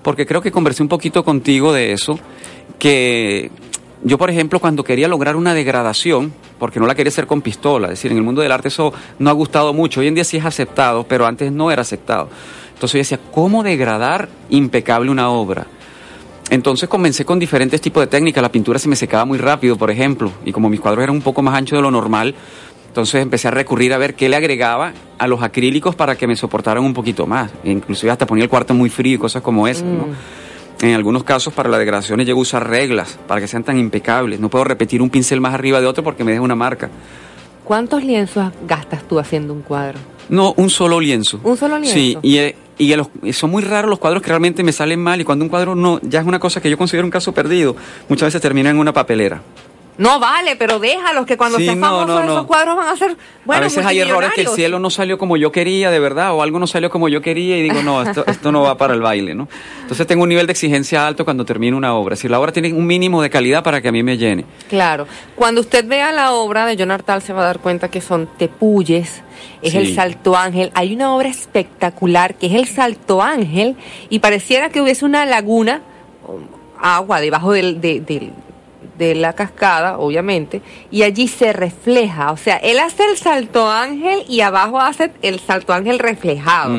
Porque 0.04 0.26
creo 0.26 0.40
que 0.40 0.52
conversé 0.52 0.82
un 0.82 0.88
poquito 0.88 1.24
contigo 1.24 1.72
de 1.72 1.92
eso, 1.92 2.18
que 2.78 3.50
yo, 4.04 4.18
por 4.18 4.28
ejemplo, 4.28 4.60
cuando 4.60 4.84
quería 4.84 5.08
lograr 5.08 5.34
una 5.34 5.54
degradación, 5.54 6.32
porque 6.58 6.78
no 6.78 6.86
la 6.86 6.94
quería 6.94 7.08
hacer 7.08 7.26
con 7.26 7.40
pistola, 7.40 7.86
es 7.86 7.92
decir, 7.92 8.12
en 8.12 8.18
el 8.18 8.22
mundo 8.22 8.42
del 8.42 8.52
arte 8.52 8.68
eso 8.68 8.92
no 9.18 9.30
ha 9.30 9.32
gustado 9.32 9.72
mucho, 9.72 10.00
hoy 10.00 10.08
en 10.08 10.14
día 10.14 10.24
sí 10.24 10.36
es 10.36 10.44
aceptado, 10.44 11.04
pero 11.04 11.26
antes 11.26 11.50
no 11.50 11.70
era 11.70 11.82
aceptado. 11.82 12.28
Entonces 12.74 12.92
yo 12.92 12.98
decía, 12.98 13.20
¿cómo 13.32 13.62
degradar 13.62 14.28
impecable 14.50 15.10
una 15.10 15.30
obra? 15.30 15.66
Entonces 16.50 16.86
comencé 16.86 17.24
con 17.24 17.38
diferentes 17.38 17.80
tipos 17.80 18.02
de 18.02 18.06
técnicas, 18.06 18.42
la 18.42 18.52
pintura 18.52 18.78
se 18.78 18.88
me 18.90 18.96
secaba 18.96 19.24
muy 19.24 19.38
rápido, 19.38 19.76
por 19.76 19.90
ejemplo, 19.90 20.30
y 20.44 20.52
como 20.52 20.68
mis 20.68 20.80
cuadros 20.80 21.02
eran 21.02 21.16
un 21.16 21.22
poco 21.22 21.40
más 21.40 21.54
anchos 21.54 21.78
de 21.78 21.82
lo 21.82 21.90
normal, 21.90 22.34
entonces 22.94 23.20
empecé 23.20 23.48
a 23.48 23.50
recurrir 23.50 23.92
a 23.92 23.98
ver 23.98 24.14
qué 24.14 24.28
le 24.28 24.36
agregaba 24.36 24.92
a 25.18 25.26
los 25.26 25.42
acrílicos 25.42 25.96
para 25.96 26.14
que 26.14 26.28
me 26.28 26.36
soportaran 26.36 26.84
un 26.84 26.94
poquito 26.94 27.26
más. 27.26 27.50
inclusive 27.64 28.12
hasta 28.12 28.24
ponía 28.24 28.44
el 28.44 28.48
cuarto 28.48 28.72
muy 28.72 28.88
frío 28.88 29.16
y 29.16 29.18
cosas 29.18 29.42
como 29.42 29.66
esas. 29.66 29.82
Mm. 29.82 30.84
En 30.86 30.94
algunos 30.94 31.24
casos 31.24 31.52
para 31.52 31.68
las 31.68 31.80
degradaciones 31.80 32.24
llego 32.24 32.38
a 32.38 32.42
usar 32.42 32.70
reglas 32.70 33.18
para 33.26 33.40
que 33.40 33.48
sean 33.48 33.64
tan 33.64 33.80
impecables. 33.80 34.38
No 34.38 34.48
puedo 34.48 34.62
repetir 34.62 35.02
un 35.02 35.10
pincel 35.10 35.40
más 35.40 35.54
arriba 35.54 35.80
de 35.80 35.88
otro 35.88 36.04
porque 36.04 36.22
me 36.22 36.30
deja 36.30 36.42
una 36.44 36.54
marca. 36.54 36.88
¿Cuántos 37.64 38.04
lienzos 38.04 38.52
gastas 38.64 39.02
tú 39.08 39.18
haciendo 39.18 39.52
un 39.54 39.62
cuadro? 39.62 39.98
No, 40.28 40.54
un 40.56 40.70
solo 40.70 41.00
lienzo. 41.00 41.40
¿Un 41.42 41.56
solo 41.56 41.76
lienzo? 41.78 41.94
Sí, 41.94 42.16
y, 42.22 42.36
eh, 42.36 42.54
y 42.78 43.32
son 43.32 43.50
muy 43.50 43.64
raros 43.64 43.90
los 43.90 43.98
cuadros 43.98 44.22
que 44.22 44.28
realmente 44.28 44.62
me 44.62 44.70
salen 44.70 45.00
mal 45.00 45.20
y 45.20 45.24
cuando 45.24 45.44
un 45.44 45.48
cuadro 45.48 45.74
no, 45.74 45.98
ya 46.02 46.20
es 46.20 46.26
una 46.26 46.38
cosa 46.38 46.60
que 46.60 46.70
yo 46.70 46.78
considero 46.78 47.04
un 47.04 47.10
caso 47.10 47.34
perdido, 47.34 47.74
muchas 48.08 48.28
veces 48.28 48.40
termina 48.40 48.70
en 48.70 48.78
una 48.78 48.92
papelera. 48.92 49.42
No 49.96 50.18
vale, 50.18 50.56
pero 50.56 50.78
déjalos 50.78 51.24
que 51.24 51.36
cuando 51.36 51.58
sean 51.58 51.78
famosos 51.78 52.24
esos 52.24 52.46
cuadros 52.46 52.76
van 52.76 52.88
a 52.88 52.96
ser 52.96 53.16
bueno, 53.44 53.60
A 53.60 53.64
veces 53.64 53.86
hay 53.86 54.00
errores 54.00 54.32
que 54.34 54.42
el 54.42 54.48
cielo 54.48 54.78
no 54.78 54.90
salió 54.90 55.18
como 55.18 55.36
yo 55.36 55.52
quería, 55.52 55.90
de 55.90 56.00
verdad, 56.00 56.32
o 56.34 56.42
algo 56.42 56.58
no 56.58 56.66
salió 56.66 56.90
como 56.90 57.08
yo 57.08 57.20
quería 57.20 57.56
y 57.58 57.62
digo, 57.62 57.82
no, 57.82 58.02
esto, 58.02 58.24
esto 58.26 58.50
no 58.50 58.62
va 58.62 58.76
para 58.76 58.94
el 58.94 59.00
baile, 59.00 59.34
¿no? 59.34 59.48
Entonces 59.82 60.06
tengo 60.06 60.24
un 60.24 60.28
nivel 60.28 60.46
de 60.46 60.52
exigencia 60.52 61.06
alto 61.06 61.24
cuando 61.24 61.44
termino 61.44 61.76
una 61.76 61.94
obra. 61.94 62.16
Si 62.16 62.28
la 62.28 62.40
obra 62.40 62.52
tiene 62.52 62.72
un 62.72 62.86
mínimo 62.86 63.22
de 63.22 63.30
calidad 63.30 63.62
para 63.62 63.80
que 63.80 63.88
a 63.88 63.92
mí 63.92 64.02
me 64.02 64.16
llene. 64.16 64.44
Claro. 64.68 65.06
Cuando 65.36 65.60
usted 65.60 65.86
vea 65.86 66.10
la 66.12 66.32
obra 66.32 66.66
de 66.66 66.76
John 66.76 66.90
Artal 66.90 67.22
se 67.22 67.32
va 67.32 67.42
a 67.42 67.46
dar 67.46 67.60
cuenta 67.60 67.88
que 67.88 68.00
son 68.00 68.28
tepuyes, 68.38 69.22
es 69.62 69.74
el 69.74 69.94
Salto 69.94 70.36
Ángel. 70.36 70.70
Hay 70.74 70.94
una 70.94 71.14
obra 71.14 71.28
espectacular 71.28 72.34
que 72.34 72.46
es 72.46 72.54
el 72.54 72.66
Salto 72.66 73.22
Ángel 73.22 73.76
y 74.08 74.18
pareciera 74.18 74.70
que 74.70 74.80
hubiese 74.80 75.04
una 75.04 75.24
laguna 75.26 75.82
agua 76.80 77.20
debajo 77.20 77.52
del, 77.52 77.80
del, 77.80 78.32
de 78.98 79.14
la 79.14 79.32
cascada, 79.32 79.98
obviamente, 79.98 80.62
y 80.90 81.02
allí 81.02 81.28
se 81.28 81.52
refleja, 81.52 82.32
o 82.32 82.36
sea, 82.36 82.56
él 82.56 82.78
hace 82.78 83.04
el 83.10 83.16
salto 83.16 83.68
ángel 83.68 84.24
y 84.28 84.40
abajo 84.40 84.80
hace 84.80 85.10
el 85.22 85.40
salto 85.40 85.72
ángel 85.72 85.98
reflejado. 85.98 86.78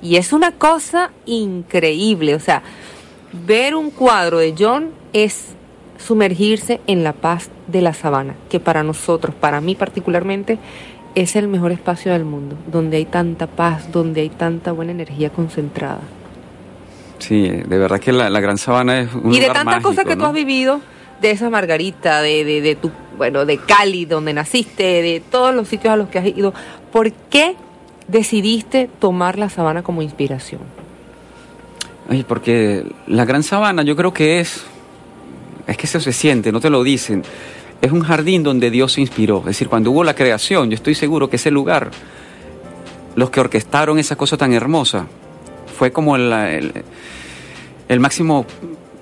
Y 0.00 0.16
es 0.16 0.32
una 0.32 0.52
cosa 0.52 1.10
increíble, 1.24 2.34
o 2.34 2.40
sea, 2.40 2.62
ver 3.46 3.74
un 3.74 3.90
cuadro 3.90 4.38
de 4.38 4.54
John 4.56 4.90
es 5.12 5.56
sumergirse 5.98 6.80
en 6.86 7.02
la 7.02 7.12
paz 7.12 7.50
de 7.66 7.82
la 7.82 7.94
sabana, 7.94 8.34
que 8.48 8.60
para 8.60 8.82
nosotros, 8.82 9.34
para 9.34 9.60
mí 9.60 9.74
particularmente, 9.74 10.58
es 11.14 11.34
el 11.34 11.48
mejor 11.48 11.72
espacio 11.72 12.12
del 12.12 12.24
mundo, 12.24 12.56
donde 12.70 12.98
hay 12.98 13.06
tanta 13.06 13.46
paz, 13.46 13.90
donde 13.90 14.20
hay 14.20 14.28
tanta 14.28 14.72
buena 14.72 14.92
energía 14.92 15.30
concentrada. 15.30 16.00
Sí, 17.18 17.48
de 17.48 17.78
verdad 17.78 17.98
que 17.98 18.12
la, 18.12 18.28
Gran 18.40 18.58
Sabana 18.58 19.00
es 19.00 19.14
un 19.14 19.32
Y 19.32 19.40
de 19.40 19.48
tantas 19.48 19.82
cosas 19.82 20.04
que 20.04 20.16
tú 20.16 20.26
has 20.26 20.34
vivido, 20.34 20.80
de 21.20 21.30
esa 21.30 21.50
Margarita, 21.50 22.20
de, 22.20 22.44
de, 22.44 22.60
de, 22.60 22.74
tu, 22.74 22.90
bueno, 23.16 23.44
de 23.46 23.58
Cali, 23.58 24.04
donde 24.04 24.32
naciste, 24.32 25.02
de 25.02 25.22
todos 25.30 25.54
los 25.54 25.68
sitios 25.68 25.92
a 25.92 25.96
los 25.96 26.08
que 26.08 26.18
has 26.18 26.26
ido, 26.26 26.52
¿por 26.92 27.12
qué 27.12 27.56
decidiste 28.08 28.88
tomar 28.98 29.38
la 29.38 29.48
sabana 29.48 29.82
como 29.82 30.02
inspiración? 30.02 30.60
Ay, 32.08 32.24
porque 32.26 32.86
la 33.06 33.24
gran 33.24 33.42
sabana 33.42 33.82
yo 33.82 33.96
creo 33.96 34.12
que 34.12 34.40
es, 34.40 34.64
es 35.66 35.76
que 35.76 35.86
eso 35.86 36.00
se 36.00 36.12
siente, 36.12 36.52
no 36.52 36.60
te 36.60 36.70
lo 36.70 36.82
dicen. 36.84 37.22
Es 37.82 37.92
un 37.92 38.02
jardín 38.02 38.42
donde 38.42 38.70
Dios 38.70 38.92
se 38.92 39.00
inspiró. 39.00 39.40
Es 39.40 39.46
decir, 39.46 39.68
cuando 39.68 39.90
hubo 39.90 40.04
la 40.04 40.14
creación, 40.14 40.70
yo 40.70 40.74
estoy 40.76 40.94
seguro 40.94 41.28
que 41.28 41.36
ese 41.36 41.50
lugar, 41.50 41.90
los 43.16 43.30
que 43.30 43.40
orquestaron 43.40 43.98
esa 43.98 44.16
cosa 44.16 44.36
tan 44.36 44.52
hermosa, 44.52 45.06
fue 45.76 45.90
como 45.90 46.16
el, 46.16 46.32
el, 46.32 46.84
el 47.88 48.00
máximo 48.00 48.46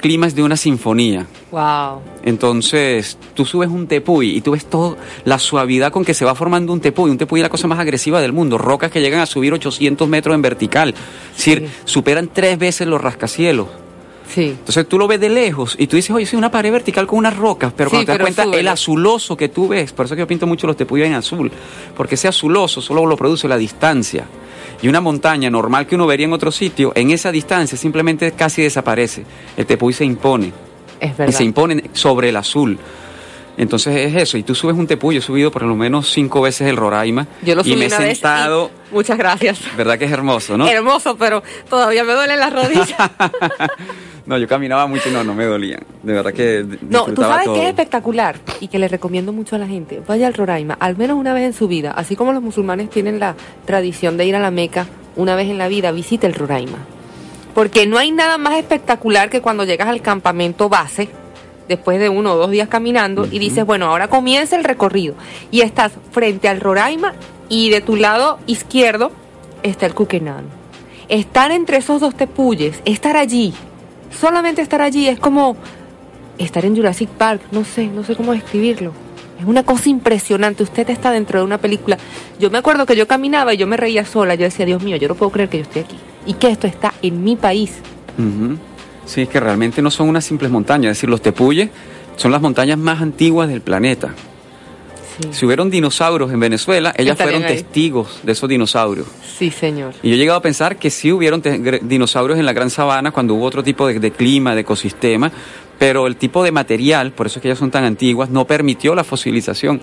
clima 0.04 0.26
es 0.26 0.34
de 0.34 0.42
una 0.42 0.58
sinfonía. 0.58 1.26
Wow. 1.50 2.02
Entonces, 2.24 3.16
tú 3.32 3.46
subes 3.46 3.70
un 3.70 3.86
tepuy 3.86 4.36
y 4.36 4.42
tú 4.42 4.50
ves 4.50 4.66
toda 4.66 4.98
la 5.24 5.38
suavidad 5.38 5.92
con 5.92 6.04
que 6.04 6.12
se 6.12 6.26
va 6.26 6.34
formando 6.34 6.74
un 6.74 6.80
tepuy. 6.80 7.10
Un 7.10 7.16
tepuy 7.16 7.40
es 7.40 7.44
la 7.44 7.48
cosa 7.48 7.68
más 7.68 7.78
agresiva 7.78 8.20
del 8.20 8.34
mundo. 8.34 8.58
Rocas 8.58 8.90
que 8.90 9.00
llegan 9.00 9.20
a 9.20 9.24
subir 9.26 9.54
800 9.54 10.06
metros 10.06 10.34
en 10.34 10.42
vertical. 10.42 10.90
Es 10.90 11.36
decir, 11.38 11.70
superan 11.86 12.28
tres 12.30 12.58
veces 12.58 12.86
los 12.86 13.00
rascacielos. 13.00 13.68
Sí. 14.28 14.56
Entonces 14.58 14.88
tú 14.88 14.98
lo 14.98 15.06
ves 15.06 15.20
de 15.20 15.28
lejos 15.28 15.76
y 15.78 15.86
tú 15.86 15.96
dices, 15.96 16.10
oye, 16.10 16.24
es 16.24 16.32
una 16.34 16.50
pared 16.50 16.72
vertical 16.72 17.06
con 17.06 17.18
unas 17.18 17.36
rocas, 17.36 17.72
pero 17.76 17.90
cuando 17.90 18.06
te 18.06 18.12
das 18.12 18.20
cuenta, 18.20 18.44
el 18.44 18.68
azuloso 18.68 19.36
que 19.36 19.48
tú 19.48 19.68
ves, 19.68 19.92
por 19.92 20.06
eso 20.06 20.14
que 20.14 20.20
yo 20.20 20.26
pinto 20.26 20.46
mucho 20.46 20.66
los 20.66 20.76
tepuyes 20.76 21.06
en 21.06 21.14
azul, 21.14 21.50
porque 21.96 22.14
ese 22.14 22.28
azuloso 22.28 22.80
solo 22.80 23.06
lo 23.06 23.16
produce 23.16 23.46
la 23.48 23.56
distancia. 23.56 24.24
Y 24.82 24.88
una 24.88 25.00
montaña 25.00 25.48
normal 25.50 25.86
que 25.86 25.94
uno 25.94 26.06
vería 26.06 26.26
en 26.26 26.32
otro 26.32 26.50
sitio, 26.50 26.92
en 26.94 27.10
esa 27.10 27.30
distancia 27.30 27.78
simplemente 27.78 28.32
casi 28.32 28.62
desaparece. 28.62 29.24
El 29.56 29.66
tepuy 29.66 29.92
se 29.92 30.04
impone. 30.04 30.52
Es 31.00 31.16
verdad. 31.16 31.32
Y 31.32 31.36
se 31.36 31.44
imponen 31.44 31.90
sobre 31.92 32.28
el 32.28 32.36
azul. 32.36 32.78
Entonces 33.56 33.94
es 34.12 34.20
eso, 34.20 34.36
y 34.36 34.42
tú 34.42 34.54
subes 34.54 34.76
un 34.76 34.86
tepú, 34.86 35.12
yo 35.12 35.20
he 35.20 35.22
subido 35.22 35.50
por 35.52 35.62
lo 35.62 35.76
menos 35.76 36.10
cinco 36.10 36.40
veces 36.40 36.66
el 36.68 36.76
Roraima. 36.76 37.26
Yo 37.42 37.54
lo 37.54 37.62
subí 37.62 37.74
y 37.74 37.76
me 37.76 37.84
he 37.84 37.86
una 37.88 37.98
vez 37.98 38.10
y- 38.10 38.14
sentado, 38.16 38.70
muchas 38.90 39.16
gracias. 39.16 39.60
¿verdad 39.76 39.96
que 39.98 40.06
es 40.06 40.12
hermoso, 40.12 40.56
no? 40.58 40.66
Hermoso, 40.66 41.16
pero 41.16 41.42
todavía 41.70 42.02
me 42.02 42.14
duelen 42.14 42.40
las 42.40 42.52
rodillas. 42.52 42.94
no, 44.26 44.38
yo 44.38 44.48
caminaba 44.48 44.86
mucho 44.86 45.08
y 45.08 45.12
no, 45.12 45.22
no 45.22 45.34
me 45.34 45.44
dolían. 45.44 45.80
De 46.02 46.12
verdad 46.14 46.32
que 46.32 46.64
No, 46.88 47.04
tú 47.04 47.22
sabes 47.22 47.44
todo. 47.44 47.54
que 47.54 47.62
es 47.62 47.68
espectacular 47.68 48.36
y 48.60 48.68
que 48.68 48.78
le 48.78 48.88
recomiendo 48.88 49.32
mucho 49.32 49.56
a 49.56 49.58
la 49.58 49.66
gente. 49.66 50.02
Vaya 50.06 50.26
al 50.26 50.34
Roraima, 50.34 50.76
al 50.80 50.96
menos 50.96 51.16
una 51.16 51.32
vez 51.34 51.44
en 51.44 51.52
su 51.52 51.68
vida. 51.68 51.92
Así 51.92 52.16
como 52.16 52.32
los 52.32 52.42
musulmanes 52.42 52.90
tienen 52.90 53.20
la 53.20 53.36
tradición 53.66 54.16
de 54.16 54.26
ir 54.26 54.34
a 54.36 54.40
la 54.40 54.50
Meca 54.50 54.86
una 55.16 55.36
vez 55.36 55.48
en 55.48 55.58
la 55.58 55.68
vida, 55.68 55.92
visite 55.92 56.26
el 56.26 56.34
Roraima. 56.34 56.78
Porque 57.54 57.86
no 57.86 57.98
hay 57.98 58.10
nada 58.10 58.36
más 58.36 58.54
espectacular 58.54 59.30
que 59.30 59.40
cuando 59.40 59.62
llegas 59.64 59.86
al 59.88 60.02
campamento 60.02 60.68
base, 60.68 61.08
después 61.68 61.98
de 61.98 62.08
uno 62.08 62.32
o 62.32 62.36
dos 62.36 62.50
días 62.50 62.68
caminando, 62.68 63.26
y 63.30 63.38
dices, 63.38 63.64
bueno, 63.64 63.86
ahora 63.86 64.08
comienza 64.08 64.56
el 64.56 64.64
recorrido. 64.64 65.14
Y 65.50 65.60
estás 65.60 65.92
frente 66.12 66.48
al 66.48 66.60
Roraima 66.60 67.14
y 67.48 67.70
de 67.70 67.80
tu 67.80 67.96
lado 67.96 68.38
izquierdo 68.46 69.12
está 69.62 69.86
el 69.86 69.94
Cuquenán. 69.94 70.44
Estar 71.08 71.50
entre 71.50 71.78
esos 71.78 72.00
dos 72.00 72.14
tepuyes, 72.14 72.80
estar 72.84 73.16
allí, 73.16 73.52
solamente 74.10 74.62
estar 74.62 74.80
allí 74.80 75.08
es 75.08 75.18
como 75.18 75.56
estar 76.38 76.64
en 76.64 76.76
Jurassic 76.76 77.08
Park, 77.10 77.42
no 77.52 77.64
sé, 77.64 77.86
no 77.88 78.04
sé 78.04 78.16
cómo 78.16 78.32
describirlo. 78.32 78.92
Es 79.38 79.46
una 79.46 79.64
cosa 79.64 79.88
impresionante, 79.88 80.62
usted 80.62 80.88
está 80.90 81.10
dentro 81.10 81.40
de 81.40 81.44
una 81.44 81.58
película. 81.58 81.98
Yo 82.38 82.50
me 82.50 82.58
acuerdo 82.58 82.86
que 82.86 82.96
yo 82.96 83.06
caminaba 83.06 83.52
y 83.52 83.56
yo 83.56 83.66
me 83.66 83.76
reía 83.76 84.04
sola, 84.04 84.34
yo 84.34 84.44
decía, 84.44 84.64
Dios 84.64 84.82
mío, 84.82 84.96
yo 84.96 85.08
no 85.08 85.14
puedo 85.14 85.32
creer 85.32 85.48
que 85.48 85.58
yo 85.58 85.62
estoy 85.64 85.82
aquí 85.82 85.96
y 86.26 86.34
que 86.34 86.48
esto 86.48 86.66
está 86.66 86.94
en 87.02 87.22
mi 87.22 87.36
país. 87.36 87.72
Sí, 89.06 89.22
es 89.22 89.28
que 89.28 89.40
realmente 89.40 89.82
no 89.82 89.90
son 89.90 90.08
unas 90.08 90.24
simples 90.24 90.50
montañas, 90.50 90.92
es 90.92 90.96
decir, 90.98 91.10
los 91.10 91.20
tepuyes 91.22 91.68
son 92.16 92.30
las 92.32 92.40
montañas 92.40 92.78
más 92.78 93.02
antiguas 93.02 93.48
del 93.48 93.60
planeta. 93.60 94.14
Sí, 95.20 95.28
Si 95.32 95.46
hubieron 95.46 95.70
dinosaurios 95.70 96.32
en 96.32 96.40
Venezuela, 96.40 96.92
ellas 96.96 97.16
fueron 97.16 97.44
ahí. 97.44 97.54
testigos 97.54 98.20
de 98.24 98.32
esos 98.32 98.48
dinosaurios. 98.48 99.06
sí 99.38 99.50
señor. 99.50 99.94
Y 100.02 100.08
yo 100.08 100.14
he 100.14 100.18
llegado 100.18 100.38
a 100.38 100.42
pensar 100.42 100.76
que 100.76 100.90
sí 100.90 101.12
hubieron 101.12 101.40
dinosaurios 101.82 102.38
en 102.38 102.46
la 102.46 102.52
Gran 102.52 102.70
Sabana 102.70 103.12
cuando 103.12 103.34
hubo 103.34 103.44
otro 103.44 103.62
tipo 103.62 103.86
de, 103.86 104.00
de 104.00 104.10
clima, 104.10 104.54
de 104.54 104.62
ecosistema, 104.62 105.30
pero 105.78 106.06
el 106.08 106.16
tipo 106.16 106.42
de 106.42 106.50
material, 106.50 107.12
por 107.12 107.26
eso 107.26 107.38
es 107.38 107.42
que 107.42 107.48
ellas 107.48 107.58
son 107.58 107.70
tan 107.70 107.84
antiguas, 107.84 108.30
no 108.30 108.44
permitió 108.46 108.94
la 108.94 109.04
fosilización. 109.04 109.80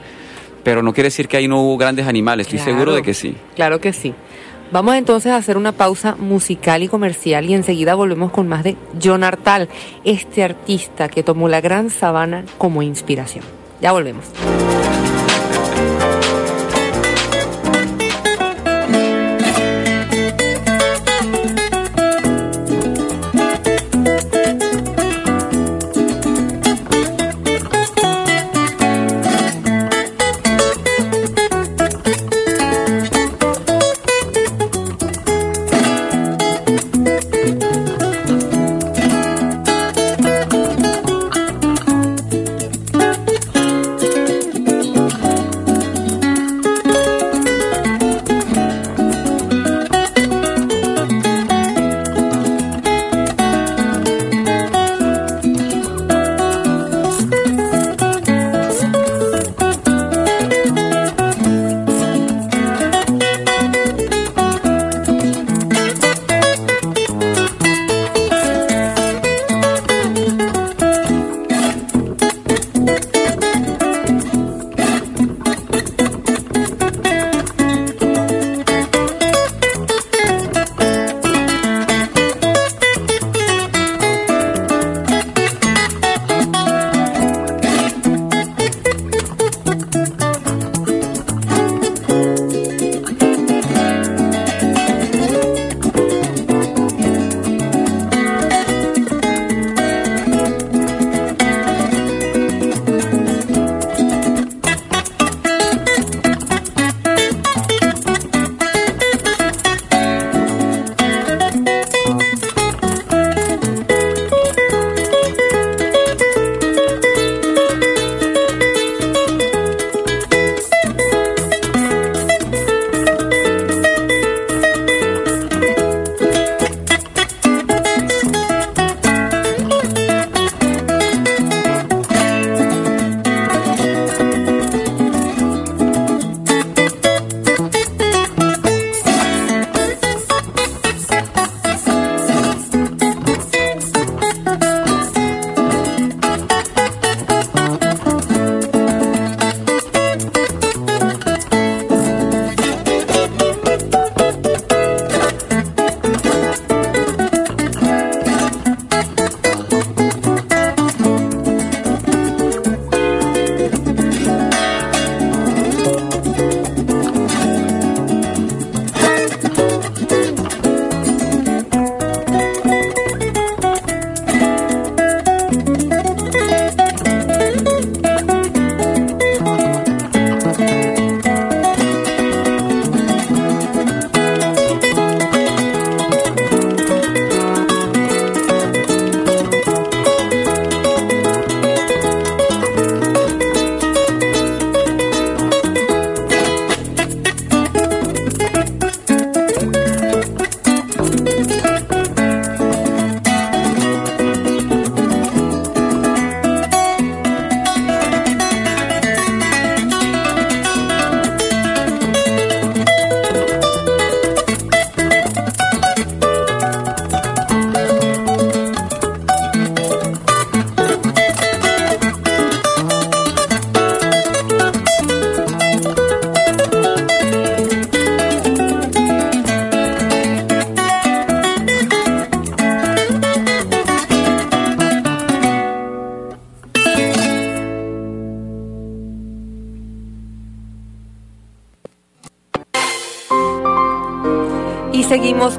Pero 0.63 0.83
no 0.83 0.93
quiere 0.93 1.07
decir 1.07 1.27
que 1.27 1.37
ahí 1.37 1.47
no 1.47 1.61
hubo 1.61 1.77
grandes 1.77 2.05
animales, 2.07 2.47
estoy 2.47 2.59
seguro 2.59 2.93
de 2.93 3.01
que 3.01 3.13
sí. 3.13 3.35
Claro 3.55 3.79
que 3.81 3.93
sí. 3.93 4.13
Vamos 4.71 4.95
entonces 4.95 5.33
a 5.33 5.35
hacer 5.35 5.57
una 5.57 5.73
pausa 5.73 6.15
musical 6.15 6.81
y 6.81 6.87
comercial 6.87 7.49
y 7.49 7.53
enseguida 7.53 7.93
volvemos 7.93 8.31
con 8.31 8.47
más 8.47 8.63
de 8.63 8.77
John 9.03 9.25
Artal, 9.25 9.67
este 10.05 10.43
artista 10.43 11.09
que 11.09 11.23
tomó 11.23 11.49
la 11.49 11.59
gran 11.59 11.89
sabana 11.89 12.45
como 12.57 12.81
inspiración. 12.81 13.43
Ya 13.81 13.91
volvemos. 13.91 14.23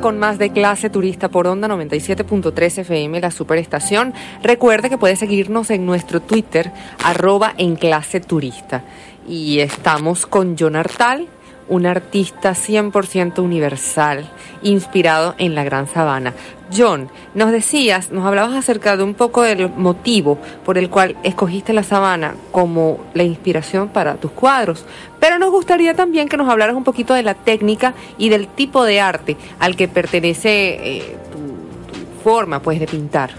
Con 0.03 0.19
más 0.19 0.37
de 0.37 0.51
clase 0.51 0.91
turista 0.91 1.29
por 1.29 1.47
onda 1.47 1.69
97.3 1.69 2.79
FM, 2.79 3.21
la 3.21 3.31
superestación. 3.31 4.13
Recuerde 4.43 4.91
que 4.91 4.99
puede 4.99 5.15
seguirnos 5.15 5.71
en 5.71 5.87
nuestro 5.87 6.21
Twitter, 6.21 6.73
arroba 7.05 7.55
en 7.57 7.77
clase 7.77 8.21
turista. 8.21 8.83
Y 9.29 9.61
estamos 9.61 10.27
con 10.27 10.57
John 10.59 10.75
Artal, 10.75 11.29
un 11.69 11.87
artista 11.87 12.53
100% 12.53 13.39
universal, 13.39 14.29
inspirado 14.63 15.35
en 15.39 15.55
la 15.55 15.65
Gran 15.65 15.87
Sabana. 15.87 16.35
John, 16.75 17.11
nos 17.35 17.53
decías, 17.53 18.11
nos 18.11 18.25
hablabas 18.25 18.55
acerca 18.55 18.97
de 18.97 19.03
un 19.03 19.15
poco 19.15 19.43
del 19.43 19.69
motivo 19.69 20.39
por 20.65 20.79
el 20.79 20.89
cual 20.89 21.17
escogiste 21.23 21.73
la 21.73 21.83
sabana 21.83 22.35
como 22.51 23.01
la 23.15 23.25
inspiración 23.25 23.89
para 23.89 24.15
tus 24.15 24.31
cuadros, 24.31 24.85
pero 25.21 25.39
nos 25.39 25.51
gustaría 25.51 25.95
también 25.95 26.29
que 26.29 26.37
nos 26.37 26.49
hablaras 26.49 26.75
un 26.75 26.85
poquito 26.85 27.15
de 27.15 27.23
la 27.23 27.35
técnica 27.35 27.95
y 28.17 28.31
del 28.31 28.49
tipo 28.49 28.85
de 28.85 29.01
arte 29.01 29.37
al 29.59 29.77
que 29.77 29.89
pertenece 29.89 30.99
eh, 30.99 31.17
tu, 31.31 32.23
forma 32.23 32.63
pues 32.63 32.81
de 32.81 32.87
pintar. 32.87 33.31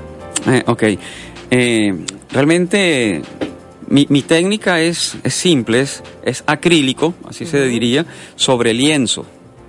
Eh, 0.47 0.63
ok, 0.67 0.83
eh, 1.49 2.05
realmente 2.31 3.21
mi, 3.87 4.21
técnica 4.21 4.81
es, 4.81 5.17
simple, 5.27 5.85
es, 6.23 6.43
acrílico, 6.45 7.13
así 7.27 7.45
se 7.45 7.65
diría, 7.65 8.05
sobre 8.35 8.73
lienzo. 8.73 9.25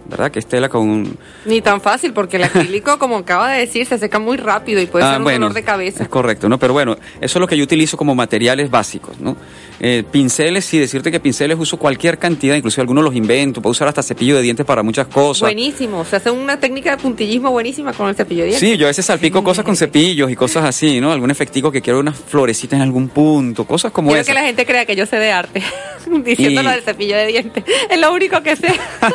¿Verdad? 0.09 0.31
Que 0.31 0.39
estela 0.39 0.69
con 0.69 0.89
un... 0.89 1.19
Ni 1.45 1.61
tan 1.61 1.81
fácil, 1.81 2.13
porque 2.13 2.37
el 2.37 2.45
acrílico, 2.45 2.99
como 2.99 3.17
acaba 3.17 3.51
de 3.51 3.61
decir, 3.61 3.87
se 3.87 3.99
seca 3.99 4.19
muy 4.19 4.37
rápido 4.37 4.81
y 4.81 4.87
puede 4.87 5.05
ah, 5.05 5.13
ser 5.13 5.19
un 5.21 5.25
dolor 5.25 5.55
de 5.55 5.63
cabeza. 5.63 6.03
Es 6.03 6.09
correcto, 6.09 6.49
¿no? 6.49 6.59
Pero 6.59 6.73
bueno, 6.73 6.97
eso 7.21 7.39
es 7.39 7.41
lo 7.41 7.47
que 7.47 7.57
yo 7.57 7.65
utilizo 7.65 7.97
como 7.97 8.15
materiales 8.15 8.71
básicos, 8.71 9.19
¿no? 9.21 9.37
Eh, 9.81 10.05
pinceles, 10.11 10.65
sí, 10.65 10.79
decirte 10.79 11.11
que 11.11 11.21
pinceles 11.21 11.59
uso 11.59 11.79
cualquier 11.79 12.19
cantidad, 12.19 12.55
incluso 12.55 12.81
algunos 12.81 13.03
los 13.03 13.15
invento, 13.15 13.61
puedo 13.61 13.73
usar 13.73 13.89
hasta 13.89 14.03
cepillo 14.03 14.37
de 14.37 14.43
dientes 14.43 14.65
para 14.65 14.83
muchas 14.83 15.09
cosas. 15.09 15.43
Buenísimo, 15.43 16.05
se 16.05 16.17
hace 16.17 16.31
una 16.31 16.59
técnica 16.61 16.93
de 16.93 17.03
puntillismo 17.03 17.51
buenísima 17.51 17.93
con 17.93 18.09
el 18.09 18.15
cepillo 18.15 18.43
de 18.43 18.51
dientes. 18.51 18.69
Sí, 18.69 18.77
yo 18.77 18.87
a 18.87 18.89
veces 18.89 19.05
salpico 19.05 19.43
cosas 19.43 19.65
con 19.65 19.77
cepillos 19.77 20.31
y 20.31 20.37
cosas 20.37 20.65
así, 20.65 21.01
¿no? 21.01 21.13
Algún 21.13 21.31
efectivo 21.31 21.73
que 21.73 21.83
quiero 21.83 21.99
unas 21.99 22.17
florecitas 22.17 22.77
en 22.77 22.83
algún 22.83 23.09
punto, 23.09 23.67
cosas 23.67 23.91
como 23.93 24.11
Quiero 24.11 24.25
que 24.25 24.35
la 24.35 24.45
gente 24.45 24.65
crea 24.65 24.87
que 24.87 24.97
yo 24.97 25.07
sé 25.07 25.17
de 25.17 25.33
arte, 25.33 25.63
diciéndolo 26.25 26.71
del 26.71 26.83
cepillo 26.83 27.17
de 27.17 27.27
dientes, 27.27 27.65
es 27.91 28.01
lo 28.01 28.13
único 28.13 28.43
que 28.43 28.57
sé. 28.57 28.69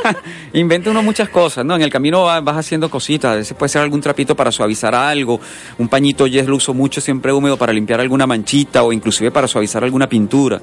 Uno 0.86 1.04
muchas 1.04 1.30
cosas, 1.30 1.66
¿no? 1.66 1.76
En 1.76 1.82
el 1.82 1.90
camino 1.90 2.24
vas, 2.24 2.58
haciendo 2.58 2.90
cositas, 2.90 3.32
a 3.32 3.36
veces 3.36 3.58
puede 3.58 3.70
ser 3.70 3.82
algún 3.82 4.02
trapito 4.02 4.36
para 4.36 4.52
suavizar 4.52 4.96
algo, 4.96 5.40
un 5.78 5.88
pañito 5.88 6.28
yes 6.28 6.48
lo 6.48 6.56
uso 6.56 6.74
mucho 6.74 7.02
siempre 7.02 7.32
húmedo 7.32 7.58
para 7.58 7.74
limpiar 7.74 8.00
alguna 8.00 8.28
manchita 8.28 8.84
o 8.84 8.94
inclusive 8.94 9.32
para 9.32 9.48
suavizar 9.48 9.84
alguna 9.84 10.08
pintura. 10.08 10.62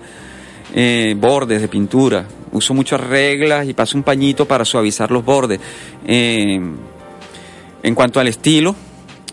Eh, 0.75 1.15
bordes 1.19 1.61
de 1.61 1.69
pintura. 1.69 2.27
Uso 2.53 2.75
muchas 2.75 3.01
reglas 3.01 3.69
y 3.69 3.75
paso 3.75 3.97
un 3.97 4.03
pañito 4.03 4.47
para 4.47 4.65
suavizar 4.65 5.11
los 5.11 5.25
bordes. 5.25 5.61
Eh, 6.07 6.61
en 7.83 7.95
cuanto 7.95 8.21
al 8.21 8.29
estilo, 8.29 8.75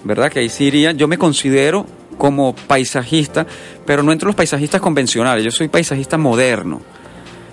¿verdad? 0.04 0.32
Que 0.32 0.40
ahí 0.40 0.50
sí 0.50 0.66
iría, 0.66 0.92
yo 0.92 1.08
me 1.08 1.18
considero 1.18 1.86
como 2.18 2.56
paisajista, 2.56 3.46
pero 3.86 4.04
no 4.04 4.12
entre 4.12 4.28
los 4.28 4.36
paisajistas 4.36 4.80
convencionales, 4.80 5.44
yo 5.44 5.52
soy 5.52 5.68
paisajista 5.68 6.18
moderno. 6.18 6.82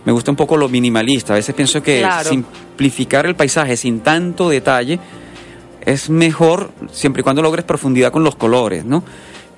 Me 0.05 0.13
gusta 0.13 0.31
un 0.31 0.37
poco 0.37 0.57
lo 0.57 0.69
minimalista. 0.69 1.35
A 1.35 1.37
veces 1.37 1.55
pienso 1.55 1.83
que 1.83 2.07
simplificar 2.25 3.27
el 3.27 3.35
paisaje 3.35 3.77
sin 3.77 4.01
tanto 4.01 4.49
detalle 4.49 4.99
es 5.83 6.11
mejor 6.11 6.71
siempre 6.91 7.21
y 7.21 7.23
cuando 7.23 7.43
logres 7.43 7.65
profundidad 7.65 8.13
con 8.13 8.25
los 8.25 8.37
colores, 8.37 8.85
¿no? 8.85 9.03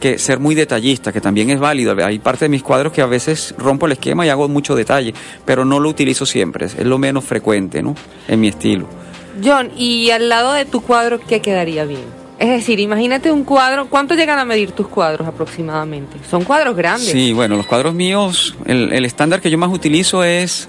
que 0.02 0.18
ser 0.18 0.40
muy 0.40 0.56
detallista, 0.56 1.12
que 1.12 1.20
también 1.20 1.48
es 1.50 1.60
válido. 1.60 1.94
Hay 2.04 2.18
parte 2.18 2.46
de 2.46 2.48
mis 2.48 2.64
cuadros 2.64 2.92
que 2.92 3.02
a 3.02 3.06
veces 3.06 3.54
rompo 3.56 3.86
el 3.86 3.92
esquema 3.92 4.26
y 4.26 4.30
hago 4.30 4.48
mucho 4.48 4.74
detalle, 4.74 5.14
pero 5.44 5.64
no 5.64 5.78
lo 5.78 5.88
utilizo 5.88 6.26
siempre, 6.26 6.66
es 6.66 6.84
lo 6.84 6.98
menos 6.98 7.24
frecuente, 7.24 7.80
¿no? 7.84 7.94
En 8.26 8.40
mi 8.40 8.48
estilo. 8.48 8.88
John, 9.42 9.70
¿y 9.76 10.10
al 10.10 10.28
lado 10.28 10.54
de 10.54 10.64
tu 10.64 10.82
cuadro 10.82 11.20
qué 11.20 11.40
quedaría 11.40 11.84
bien? 11.84 12.21
Es 12.42 12.48
decir, 12.48 12.80
imagínate 12.80 13.30
un 13.30 13.44
cuadro, 13.44 13.86
¿cuánto 13.88 14.14
llegan 14.14 14.36
a 14.40 14.44
medir 14.44 14.72
tus 14.72 14.88
cuadros 14.88 15.28
aproximadamente? 15.28 16.16
Son 16.28 16.42
cuadros 16.42 16.74
grandes. 16.74 17.12
Sí, 17.12 17.32
bueno, 17.32 17.56
los 17.56 17.66
cuadros 17.66 17.94
míos, 17.94 18.56
el, 18.66 19.04
estándar 19.04 19.40
que 19.40 19.48
yo 19.48 19.58
más 19.58 19.70
utilizo 19.70 20.24
es 20.24 20.68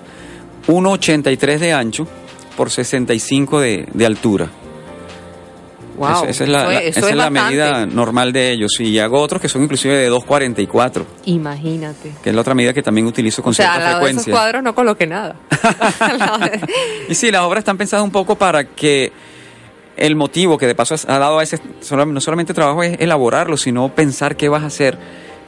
1,83 0.67 1.57
de 1.57 1.73
ancho 1.73 2.07
por 2.55 2.69
65 2.69 3.59
de, 3.59 3.87
de 3.91 4.05
altura 4.05 4.51
esa, 6.27 6.43
es 6.43 7.15
la, 7.15 7.29
medida 7.29 7.85
normal 7.85 8.33
de 8.33 8.51
ellos. 8.51 8.79
Y 8.79 8.99
hago 8.99 9.19
otros 9.19 9.41
que 9.41 9.49
son 9.49 9.63
inclusive 9.63 9.95
de 9.95 10.11
2.44. 10.11 11.05
Imagínate. 11.25 12.13
Que 12.23 12.29
es 12.29 12.35
la 12.35 12.41
otra 12.41 12.53
medida 12.53 12.73
que 12.73 12.81
también 12.81 13.07
utilizo 13.07 13.41
con 13.41 13.51
o 13.51 13.53
sea, 13.53 13.71
cierta 13.71 13.87
al 13.87 13.93
frecuencia. 13.95 14.25
De 14.25 14.31
esos 14.31 14.39
cuadros 14.39 14.63
no 14.63 14.75
coloque 14.75 15.07
nada. 15.07 15.35
y 17.09 17.15
sí, 17.15 17.31
las 17.31 17.41
obras 17.41 17.59
están 17.59 17.77
pensadas 17.77 18.03
un 18.03 18.11
poco 18.11 18.35
para 18.35 18.63
que 18.63 19.11
el 19.97 20.15
motivo 20.15 20.57
que 20.57 20.67
de 20.67 20.75
paso 20.75 20.95
ha 21.07 21.19
dado 21.19 21.39
a 21.39 21.43
ese, 21.43 21.59
no 21.91 22.21
solamente 22.21 22.53
trabajo 22.53 22.83
es 22.83 22.99
elaborarlo, 22.99 23.57
sino 23.57 23.89
pensar 23.89 24.35
qué 24.35 24.49
vas 24.49 24.63
a 24.63 24.67
hacer, 24.67 24.97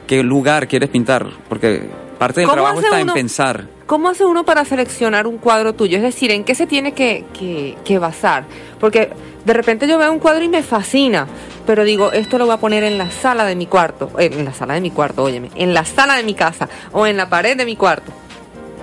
qué 0.06 0.22
lugar 0.22 0.68
quieres 0.68 0.88
pintar, 0.88 1.26
porque 1.48 1.88
parte 2.18 2.40
del 2.40 2.50
trabajo 2.50 2.80
está 2.80 3.00
en 3.00 3.08
pensar. 3.08 3.66
¿Cómo 3.86 4.08
hace 4.08 4.24
uno 4.24 4.44
para 4.44 4.64
seleccionar 4.64 5.26
un 5.26 5.38
cuadro 5.38 5.74
tuyo? 5.74 5.96
Es 5.96 6.02
decir, 6.02 6.32
¿en 6.32 6.42
qué 6.44 6.54
se 6.54 6.66
tiene 6.66 6.92
que, 6.92 7.24
que, 7.38 7.76
que 7.84 7.98
basar? 7.98 8.44
Porque 8.80 9.10
de 9.44 9.52
repente 9.52 9.86
yo 9.86 9.96
veo 9.96 10.12
un 10.12 10.18
cuadro 10.18 10.42
y 10.42 10.48
me 10.48 10.64
fascina, 10.64 11.28
pero 11.66 11.84
digo, 11.84 12.10
esto 12.12 12.36
lo 12.36 12.46
voy 12.46 12.54
a 12.54 12.58
poner 12.58 12.82
en 12.82 12.98
la 12.98 13.10
sala 13.10 13.44
de 13.44 13.54
mi 13.54 13.66
cuarto, 13.66 14.10
eh, 14.18 14.30
en 14.32 14.44
la 14.44 14.52
sala 14.52 14.74
de 14.74 14.80
mi 14.80 14.90
cuarto, 14.90 15.22
óyeme, 15.22 15.50
en 15.54 15.72
la 15.72 15.84
sala 15.84 16.16
de 16.16 16.24
mi 16.24 16.34
casa 16.34 16.68
o 16.92 17.06
en 17.06 17.16
la 17.16 17.28
pared 17.28 17.56
de 17.56 17.64
mi 17.64 17.76
cuarto. 17.76 18.12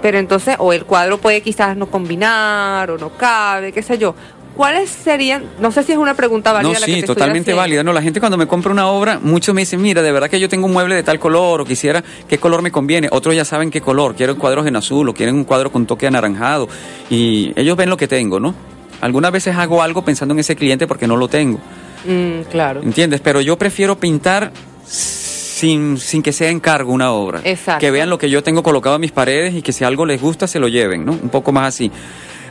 Pero 0.01 0.17
entonces, 0.19 0.55
o 0.59 0.73
el 0.73 0.85
cuadro 0.85 1.17
puede 1.17 1.41
quizás 1.41 1.77
no 1.77 1.87
combinar 1.87 2.91
o 2.91 2.97
no 2.97 3.09
cabe, 3.11 3.71
qué 3.71 3.81
sé 3.81 3.97
yo. 3.97 4.15
¿Cuáles 4.55 4.89
serían? 4.89 5.45
No 5.59 5.71
sé 5.71 5.83
si 5.83 5.93
es 5.93 5.97
una 5.97 6.13
pregunta 6.13 6.53
válida. 6.53 6.73
No, 6.73 6.79
sí, 6.79 7.01
totalmente 7.01 7.53
válida. 7.53 7.83
No, 7.83 7.91
la 7.91 8.01
gente 8.01 8.19
cuando 8.19 8.37
me 8.37 8.45
compra 8.45 8.71
una 8.71 8.87
obra, 8.87 9.19
muchos 9.19 9.55
me 9.55 9.61
dicen, 9.61 9.81
mira, 9.81 10.01
de 10.01 10.11
verdad 10.11 10.29
que 10.29 10.39
yo 10.39 10.47
tengo 10.47 10.67
un 10.67 10.73
mueble 10.73 10.93
de 10.93 11.01
tal 11.01 11.19
color 11.19 11.61
o 11.61 11.65
quisiera 11.65 12.03
qué 12.27 12.37
color 12.37 12.61
me 12.61 12.71
conviene. 12.71 13.07
Otros 13.11 13.35
ya 13.35 13.45
saben 13.45 13.71
qué 13.71 13.81
color, 13.81 14.15
quieren 14.15 14.35
cuadros 14.35 14.67
en 14.67 14.75
azul 14.75 15.09
o 15.09 15.13
quieren 15.13 15.35
un 15.35 15.43
cuadro 15.43 15.71
con 15.71 15.87
toque 15.87 16.05
anaranjado. 16.05 16.69
Y 17.09 17.51
ellos 17.55 17.75
ven 17.75 17.89
lo 17.89 17.97
que 17.97 18.07
tengo, 18.07 18.39
¿no? 18.39 18.53
Algunas 19.01 19.31
veces 19.31 19.55
hago 19.55 19.81
algo 19.81 20.05
pensando 20.05 20.33
en 20.33 20.39
ese 20.39 20.55
cliente 20.55 20.85
porque 20.85 21.07
no 21.07 21.17
lo 21.17 21.27
tengo. 21.27 21.59
Mm, 22.05 22.41
claro. 22.51 22.81
¿Entiendes? 22.83 23.21
Pero 23.21 23.41
yo 23.41 23.57
prefiero 23.57 23.97
pintar 23.97 24.51
sin, 24.85 25.97
sin 25.97 26.21
que 26.21 26.31
sea 26.31 26.49
encargo 26.49 26.93
una 26.93 27.11
obra. 27.11 27.41
Exacto. 27.43 27.79
Que 27.79 27.89
vean 27.89 28.09
lo 28.09 28.19
que 28.19 28.29
yo 28.29 28.43
tengo 28.43 28.61
colocado 28.61 28.95
en 28.95 29.01
mis 29.01 29.11
paredes 29.11 29.55
y 29.55 29.61
que 29.63 29.73
si 29.73 29.83
algo 29.83 30.05
les 30.05 30.21
gusta 30.21 30.45
se 30.45 30.59
lo 30.59 30.67
lleven, 30.67 31.05
¿no? 31.05 31.13
Un 31.13 31.29
poco 31.29 31.51
más 31.51 31.69
así. 31.69 31.91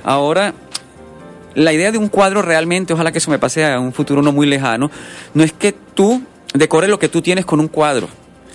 Ahora, 0.05 0.53
la 1.55 1.73
idea 1.73 1.93
de 1.93 1.99
un 1.99 2.09
cuadro 2.09 2.43
realmente, 2.43 2.93
ojalá 2.93 3.13
que 3.13 3.19
eso 3.19 3.31
me 3.31 3.39
pase 3.39 3.65
a 3.65 3.79
un 3.81 3.93
futuro 3.93 4.23
no 4.23 4.33
muy 4.33 4.47
lejano, 4.47 4.91
no 5.35 5.43
es 5.43 5.53
que 5.53 5.73
tú 5.73 6.23
decores 6.55 6.91
lo 6.91 6.99
que 6.99 7.09
tú 7.09 7.23
tienes 7.23 7.45
con 7.45 7.61
un 7.61 7.69
cuadro. 7.69 8.09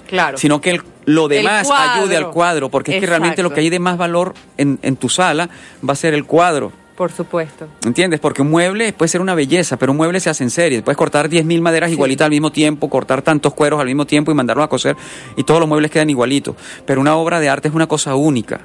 Claro. 0.07 0.37
Sino 0.37 0.61
que 0.61 0.81
lo 1.05 1.27
demás 1.27 1.69
ayude 1.69 2.15
al 2.15 2.31
cuadro, 2.31 2.69
porque 2.69 2.95
es 2.95 2.99
que 3.01 3.07
realmente 3.07 3.43
lo 3.43 3.53
que 3.53 3.59
hay 3.59 3.69
de 3.69 3.79
más 3.79 3.97
valor 3.97 4.33
en, 4.57 4.79
en 4.81 4.95
tu 4.95 5.09
sala 5.09 5.49
va 5.87 5.93
a 5.93 5.95
ser 5.95 6.13
el 6.13 6.25
cuadro. 6.25 6.71
Por 6.97 7.11
supuesto. 7.11 7.67
¿Entiendes? 7.85 8.19
Porque 8.19 8.41
un 8.41 8.49
mueble 8.49 8.91
puede 8.91 9.07
ser 9.07 9.21
una 9.21 9.35
belleza, 9.35 9.77
pero 9.77 9.91
un 9.91 9.97
mueble 9.97 10.19
se 10.19 10.31
hace 10.31 10.43
en 10.43 10.49
serie. 10.49 10.81
Puedes 10.81 10.97
cortar 10.97 11.29
10.000 11.29 11.61
maderas 11.61 11.91
igualitas 11.91 12.25
al 12.25 12.31
mismo 12.31 12.51
tiempo, 12.51 12.89
cortar 12.89 13.21
tantos 13.21 13.53
cueros 13.53 13.79
al 13.79 13.85
mismo 13.85 14.07
tiempo 14.07 14.31
y 14.31 14.33
mandarlos 14.33 14.65
a 14.65 14.67
coser 14.67 14.95
y 15.35 15.43
todos 15.43 15.59
los 15.59 15.69
muebles 15.69 15.91
quedan 15.91 16.09
igualitos. 16.09 16.55
Pero 16.87 16.99
una 16.99 17.15
obra 17.15 17.39
de 17.39 17.49
arte 17.49 17.67
es 17.67 17.75
una 17.75 17.85
cosa 17.85 18.15
única. 18.15 18.61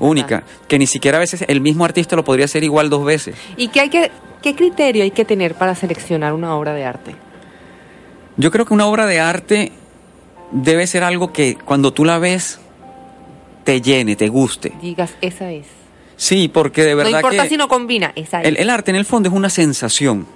Única. 0.00 0.44
Que 0.66 0.78
ni 0.78 0.86
siquiera 0.86 1.18
a 1.18 1.20
veces 1.20 1.44
el 1.48 1.60
mismo 1.60 1.84
artista 1.84 2.16
lo 2.16 2.24
podría 2.24 2.44
hacer 2.44 2.64
igual 2.64 2.90
dos 2.90 3.04
veces. 3.04 3.36
¿Y 3.56 3.68
qué, 3.68 3.80
hay 3.80 3.90
que, 3.90 4.10
qué 4.42 4.54
criterio 4.54 5.02
hay 5.02 5.10
que 5.10 5.24
tener 5.24 5.54
para 5.54 5.74
seleccionar 5.74 6.32
una 6.32 6.54
obra 6.54 6.74
de 6.74 6.84
arte? 6.84 7.14
Yo 8.36 8.50
creo 8.50 8.64
que 8.66 8.74
una 8.74 8.86
obra 8.86 9.06
de 9.06 9.20
arte 9.20 9.72
debe 10.52 10.86
ser 10.86 11.04
algo 11.04 11.32
que 11.32 11.56
cuando 11.56 11.92
tú 11.92 12.04
la 12.04 12.18
ves 12.18 12.60
te 13.64 13.80
llene, 13.80 14.16
te 14.16 14.28
guste. 14.28 14.72
Digas, 14.80 15.14
esa 15.20 15.50
es. 15.50 15.66
Sí, 16.16 16.48
porque 16.48 16.84
de 16.84 16.94
verdad. 16.94 17.10
No 17.10 17.18
importa 17.18 17.46
si 17.46 17.56
no 17.56 17.68
combina, 17.68 18.12
esa 18.16 18.40
el, 18.42 18.56
el, 18.56 18.70
arte 18.70 18.90
en 18.90 18.96
el 18.96 19.04
fondo 19.04 19.28
es 19.28 19.34
una 19.34 19.50
sensación. 19.50 20.26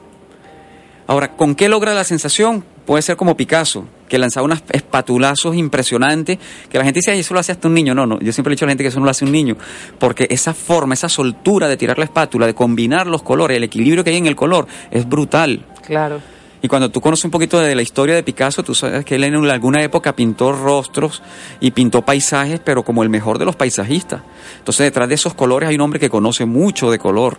Ahora, 1.06 1.32
¿con 1.32 1.54
qué 1.54 1.68
logra 1.68 1.94
la 1.94 2.04
sensación? 2.04 2.64
Puede 2.86 3.02
ser 3.02 3.16
como 3.16 3.36
Picasso, 3.36 3.84
que 4.08 4.18
lanzaba 4.18 4.44
unos 4.44 4.62
espatulazos 4.70 5.54
impresionantes, 5.56 6.38
que 6.68 6.78
la 6.78 6.84
gente 6.84 6.98
dice, 6.98 7.12
ay, 7.12 7.20
eso 7.20 7.32
lo 7.32 7.40
hace 7.40 7.52
hasta 7.52 7.68
un 7.68 7.74
niño. 7.74 7.94
No, 7.94 8.06
no, 8.06 8.18
yo 8.20 8.32
siempre 8.32 8.52
he 8.52 8.56
dicho 8.56 8.64
a 8.64 8.66
la 8.66 8.72
gente 8.72 8.84
que 8.84 8.88
eso 8.88 8.98
no 8.98 9.04
lo 9.04 9.10
hace 9.10 9.24
un 9.24 9.32
niño, 9.32 9.56
porque 9.98 10.26
esa 10.30 10.52
forma, 10.52 10.94
esa 10.94 11.08
soltura 11.08 11.68
de 11.68 11.76
tirar 11.76 11.98
la 11.98 12.04
espátula, 12.04 12.46
de 12.46 12.54
combinar 12.54 13.06
los 13.06 13.22
colores, 13.22 13.56
el 13.56 13.64
equilibrio 13.64 14.02
que 14.02 14.10
hay 14.10 14.16
en 14.16 14.26
el 14.26 14.36
color, 14.36 14.66
es 14.90 15.08
brutal. 15.08 15.64
Claro. 15.86 16.20
Y 16.64 16.68
cuando 16.68 16.90
tú 16.90 17.00
conoces 17.00 17.24
un 17.24 17.32
poquito 17.32 17.58
de 17.58 17.74
la 17.74 17.82
historia 17.82 18.14
de 18.14 18.22
Picasso, 18.22 18.62
tú 18.62 18.72
sabes 18.72 19.04
que 19.04 19.16
él 19.16 19.24
en 19.24 19.34
alguna 19.50 19.82
época 19.82 20.14
pintó 20.14 20.52
rostros 20.52 21.20
y 21.58 21.72
pintó 21.72 22.02
paisajes, 22.02 22.60
pero 22.60 22.84
como 22.84 23.02
el 23.02 23.08
mejor 23.08 23.38
de 23.40 23.44
los 23.44 23.56
paisajistas. 23.56 24.22
Entonces 24.58 24.84
detrás 24.84 25.08
de 25.08 25.16
esos 25.16 25.34
colores 25.34 25.68
hay 25.68 25.74
un 25.74 25.80
hombre 25.80 25.98
que 25.98 26.08
conoce 26.08 26.44
mucho 26.44 26.92
de 26.92 27.00
color. 27.00 27.36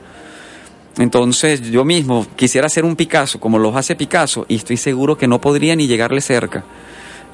Entonces 0.98 1.62
yo 1.72 1.84
mismo 1.84 2.28
quisiera 2.36 2.68
hacer 2.68 2.86
un 2.86 2.96
Picasso 2.96 3.40
como 3.40 3.58
los 3.58 3.76
hace 3.76 3.96
Picasso 3.96 4.46
y 4.48 4.56
estoy 4.56 4.78
seguro 4.78 5.18
que 5.18 5.28
no 5.28 5.42
podría 5.42 5.76
ni 5.76 5.88
llegarle 5.88 6.22
cerca. 6.22 6.64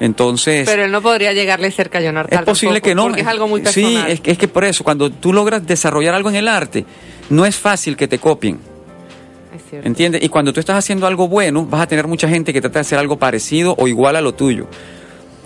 Entonces. 0.00 0.66
Pero 0.66 0.84
él 0.84 0.90
no 0.90 1.02
podría 1.02 1.32
llegarle 1.34 1.70
cerca 1.70 1.98
a 1.98 2.02
John 2.02 2.16
Es 2.30 2.40
posible 2.42 2.80
que 2.80 2.94
no. 2.94 3.04
Porque 3.04 3.20
es 3.20 3.26
algo 3.26 3.46
muy 3.46 3.60
personal. 3.60 4.06
Sí, 4.06 4.12
es, 4.12 4.20
es, 4.24 4.38
que 4.38 4.48
por 4.48 4.64
eso, 4.64 4.82
cuando 4.82 5.10
tú 5.10 5.32
logras 5.32 5.66
desarrollar 5.66 6.14
algo 6.14 6.30
en 6.30 6.36
el 6.36 6.48
arte, 6.48 6.86
no 7.28 7.44
es 7.44 7.54
fácil 7.56 7.98
que 7.98 8.08
te 8.08 8.18
copien. 8.18 8.58
cierto. 9.68 9.86
¿Entiendes? 9.86 10.22
Y 10.24 10.30
cuando 10.30 10.54
tú 10.54 10.60
estás 10.60 10.76
haciendo 10.76 11.06
algo 11.06 11.28
bueno, 11.28 11.66
vas 11.66 11.82
a 11.82 11.86
tener 11.86 12.06
mucha 12.06 12.28
gente 12.28 12.54
que 12.54 12.62
trata 12.62 12.78
de 12.78 12.80
hacer 12.80 12.98
algo 12.98 13.18
parecido 13.18 13.74
o 13.78 13.88
igual 13.88 14.16
a 14.16 14.22
lo 14.22 14.32
tuyo. 14.32 14.68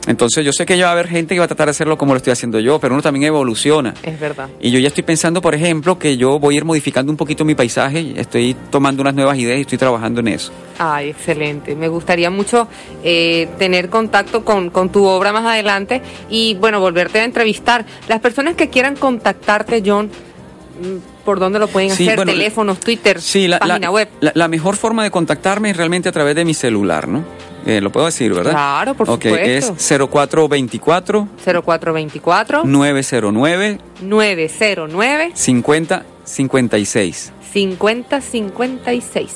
Entonces 0.06 0.44
yo 0.44 0.52
sé 0.52 0.66
que 0.66 0.76
ya 0.76 0.84
va 0.84 0.90
a 0.90 0.92
haber 0.92 1.08
gente 1.08 1.34
que 1.34 1.38
va 1.38 1.46
a 1.46 1.48
tratar 1.48 1.66
de 1.66 1.70
hacerlo 1.70 1.96
como 1.96 2.12
lo 2.12 2.18
estoy 2.18 2.32
haciendo 2.32 2.60
yo, 2.60 2.78
pero 2.78 2.92
uno 2.94 3.02
también 3.02 3.24
evoluciona. 3.24 3.94
Es 4.02 4.20
verdad. 4.20 4.48
Y 4.60 4.70
yo 4.70 4.78
ya 4.78 4.88
estoy 4.88 5.02
pensando, 5.02 5.40
por 5.40 5.54
ejemplo, 5.54 5.98
que 5.98 6.16
yo 6.18 6.38
voy 6.38 6.54
a 6.54 6.58
ir 6.58 6.64
modificando 6.64 7.10
un 7.10 7.16
poquito 7.16 7.44
mi 7.44 7.54
paisaje, 7.54 8.12
estoy 8.16 8.54
tomando 8.70 9.00
unas 9.00 9.14
nuevas 9.14 9.38
ideas 9.38 9.58
y 9.58 9.62
estoy 9.62 9.78
trabajando 9.78 10.20
en 10.20 10.28
eso. 10.28 10.52
Ay, 10.78 11.10
excelente. 11.10 11.74
Me 11.74 11.88
gustaría 11.88 12.28
mucho 12.30 12.68
eh, 13.02 13.48
tener 13.58 13.88
contacto 13.88 14.44
con, 14.44 14.70
con 14.70 14.90
tu 14.90 15.04
obra 15.04 15.32
más 15.32 15.44
adelante 15.46 16.02
y, 16.28 16.54
bueno, 16.54 16.80
volverte 16.80 17.20
a 17.20 17.24
entrevistar. 17.24 17.86
Las 18.08 18.20
personas 18.20 18.56
que 18.56 18.68
quieran 18.68 18.96
contactarte, 18.96 19.82
John, 19.86 20.06
mm, 20.08 21.24
¿por 21.24 21.38
dónde 21.38 21.58
lo 21.58 21.68
pueden 21.68 21.90
Sí, 21.92 22.04
hacer? 22.04 22.16
bueno, 22.16 22.32
Teléfonos, 22.32 22.78
Twitter, 22.80 23.20
Sí, 23.22 23.48
la, 23.48 23.58
página 23.58 23.78
la- 23.78 23.90
web. 23.90 24.08
La, 24.20 24.32
la 24.34 24.48
mejor 24.48 24.76
forma 24.76 25.02
de 25.02 25.10
contactarme 25.10 25.70
es 25.70 25.76
realmente 25.78 26.08
a 26.10 26.12
través 26.12 26.34
de 26.34 26.44
mi 26.44 26.52
celular, 26.52 27.08
¿no? 27.08 27.24
Eh, 27.66 27.80
lo 27.80 27.90
puedo 27.90 28.06
decir, 28.06 28.32
¿verdad? 28.34 28.50
Claro, 28.52 28.94
por 28.94 29.08
Ok, 29.08 29.22
supuesto. 29.24 29.74
es 29.78 29.98
0424 30.10 31.28
0424 31.44 32.64
909 32.64 33.78
909 34.02 35.32
50 35.34 36.04
56. 36.24 37.32
5056. 37.52 39.32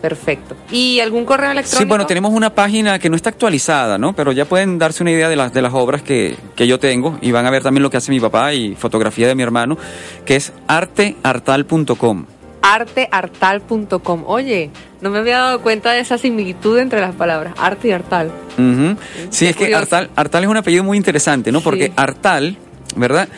Perfecto. 0.00 0.56
¿Y 0.70 0.98
algún 1.00 1.26
correo 1.26 1.50
electrónico? 1.50 1.82
Sí, 1.82 1.88
bueno, 1.88 2.06
tenemos 2.06 2.32
una 2.32 2.54
página 2.54 2.98
que 2.98 3.10
no 3.10 3.16
está 3.16 3.28
actualizada, 3.28 3.98
¿no? 3.98 4.14
Pero 4.14 4.32
ya 4.32 4.46
pueden 4.46 4.78
darse 4.78 5.02
una 5.02 5.10
idea 5.12 5.28
de 5.28 5.36
las, 5.36 5.52
de 5.52 5.60
las 5.60 5.74
obras 5.74 6.00
que, 6.02 6.36
que 6.56 6.66
yo 6.66 6.78
tengo 6.78 7.18
y 7.20 7.32
van 7.32 7.44
a 7.44 7.50
ver 7.50 7.62
también 7.62 7.82
lo 7.82 7.90
que 7.90 7.98
hace 7.98 8.10
mi 8.10 8.18
papá 8.18 8.54
y 8.54 8.74
fotografía 8.76 9.28
de 9.28 9.34
mi 9.34 9.42
hermano, 9.42 9.76
que 10.24 10.36
es 10.36 10.54
arteartal.com. 10.68 12.24
arteartal.com. 12.62 14.24
Oye, 14.26 14.70
no 15.00 15.10
me 15.10 15.18
había 15.18 15.38
dado 15.38 15.60
cuenta 15.62 15.92
de 15.92 16.00
esa 16.00 16.18
similitud 16.18 16.78
entre 16.78 17.00
las 17.00 17.14
palabras 17.14 17.54
arte 17.58 17.88
y 17.88 17.92
artal. 17.92 18.30
Ujú. 18.58 18.96
Sí, 19.30 19.46
es 19.46 19.56
que. 19.56 19.74
Artal, 19.74 20.10
Artal 20.16 20.44
es 20.44 20.50
un 20.50 20.56
apellido 20.56 20.84
muy 20.84 20.96
interesante, 20.96 21.52
¿no? 21.52 21.60
Porque 21.60 21.86
Sí. 21.86 21.92
Artal, 21.96 22.56
¿verdad? 22.96 23.28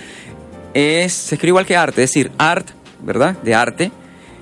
Es, 0.75 1.13
se 1.13 1.35
escribe 1.35 1.51
igual 1.51 1.67
que 1.67 1.77
arte, 1.77 2.03
es 2.03 2.11
decir, 2.11 2.31
art, 2.39 2.69
¿verdad? 3.01 3.37
De 3.43 3.55
arte, 3.55 3.91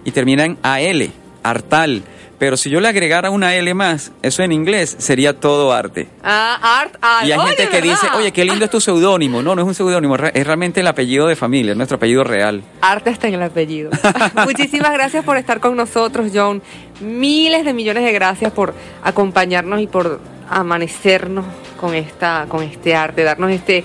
y 0.05 0.11
termina 0.13 0.45
en 0.45 0.59
AL, 0.63 1.11
Artal. 1.43 2.03
Pero 2.41 2.57
si 2.57 2.71
yo 2.71 2.81
le 2.81 2.89
agregara 2.89 3.29
una 3.29 3.55
L 3.55 3.75
más, 3.75 4.13
eso 4.23 4.43
en 4.43 4.51
inglés 4.51 4.97
sería 4.99 5.39
todo 5.39 5.75
arte. 5.75 6.09
Ah, 6.25 6.81
art, 6.81 6.97
al. 7.03 7.29
Y 7.29 7.33
hay 7.33 7.39
Oye, 7.39 7.49
gente 7.49 7.69
que 7.69 7.83
¿verdad? 7.83 8.01
dice, 8.01 8.07
oye, 8.17 8.33
qué 8.33 8.47
lindo 8.47 8.65
es 8.65 8.71
tu 8.71 8.81
seudónimo. 8.81 9.43
No, 9.43 9.55
no 9.55 9.61
es 9.61 9.69
un 9.69 9.75
seudónimo, 9.75 10.17
es 10.17 10.47
realmente 10.47 10.81
el 10.81 10.87
apellido 10.87 11.27
de 11.27 11.37
familia, 11.37 11.73
es 11.73 11.77
nuestro 11.77 11.97
apellido 11.97 12.25
real. 12.25 12.63
Arte 12.81 13.11
está 13.11 13.29
en 13.29 13.35
el 13.35 13.43
apellido. 13.43 13.91
Muchísimas 14.47 14.91
gracias 14.93 15.23
por 15.23 15.37
estar 15.37 15.61
con 15.61 15.77
nosotros, 15.77 16.33
John. 16.35 16.63
Miles 17.03 17.67
de 17.67 17.75
millones 17.75 18.05
de 18.05 18.13
gracias 18.13 18.51
por 18.53 18.73
acompañarnos 19.03 19.79
y 19.83 19.87
por 19.87 20.19
amanecernos 20.49 21.45
con 21.79 21.95
esta, 21.95 22.47
con 22.49 22.63
este 22.63 22.95
arte, 22.95 23.23
darnos 23.23 23.51
este, 23.51 23.85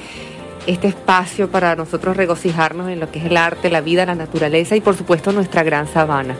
este 0.66 0.88
espacio 0.88 1.52
para 1.52 1.76
nosotros 1.76 2.16
regocijarnos 2.16 2.90
en 2.90 3.02
lo 3.02 3.12
que 3.12 3.20
es 3.20 3.26
el 3.26 3.36
arte, 3.36 3.70
la 3.70 3.82
vida, 3.82 4.06
la 4.06 4.16
naturaleza 4.16 4.78
y 4.78 4.80
por 4.82 4.96
supuesto 4.96 5.34
nuestra 5.34 5.62
gran 5.64 5.92
sabana. 5.92 6.38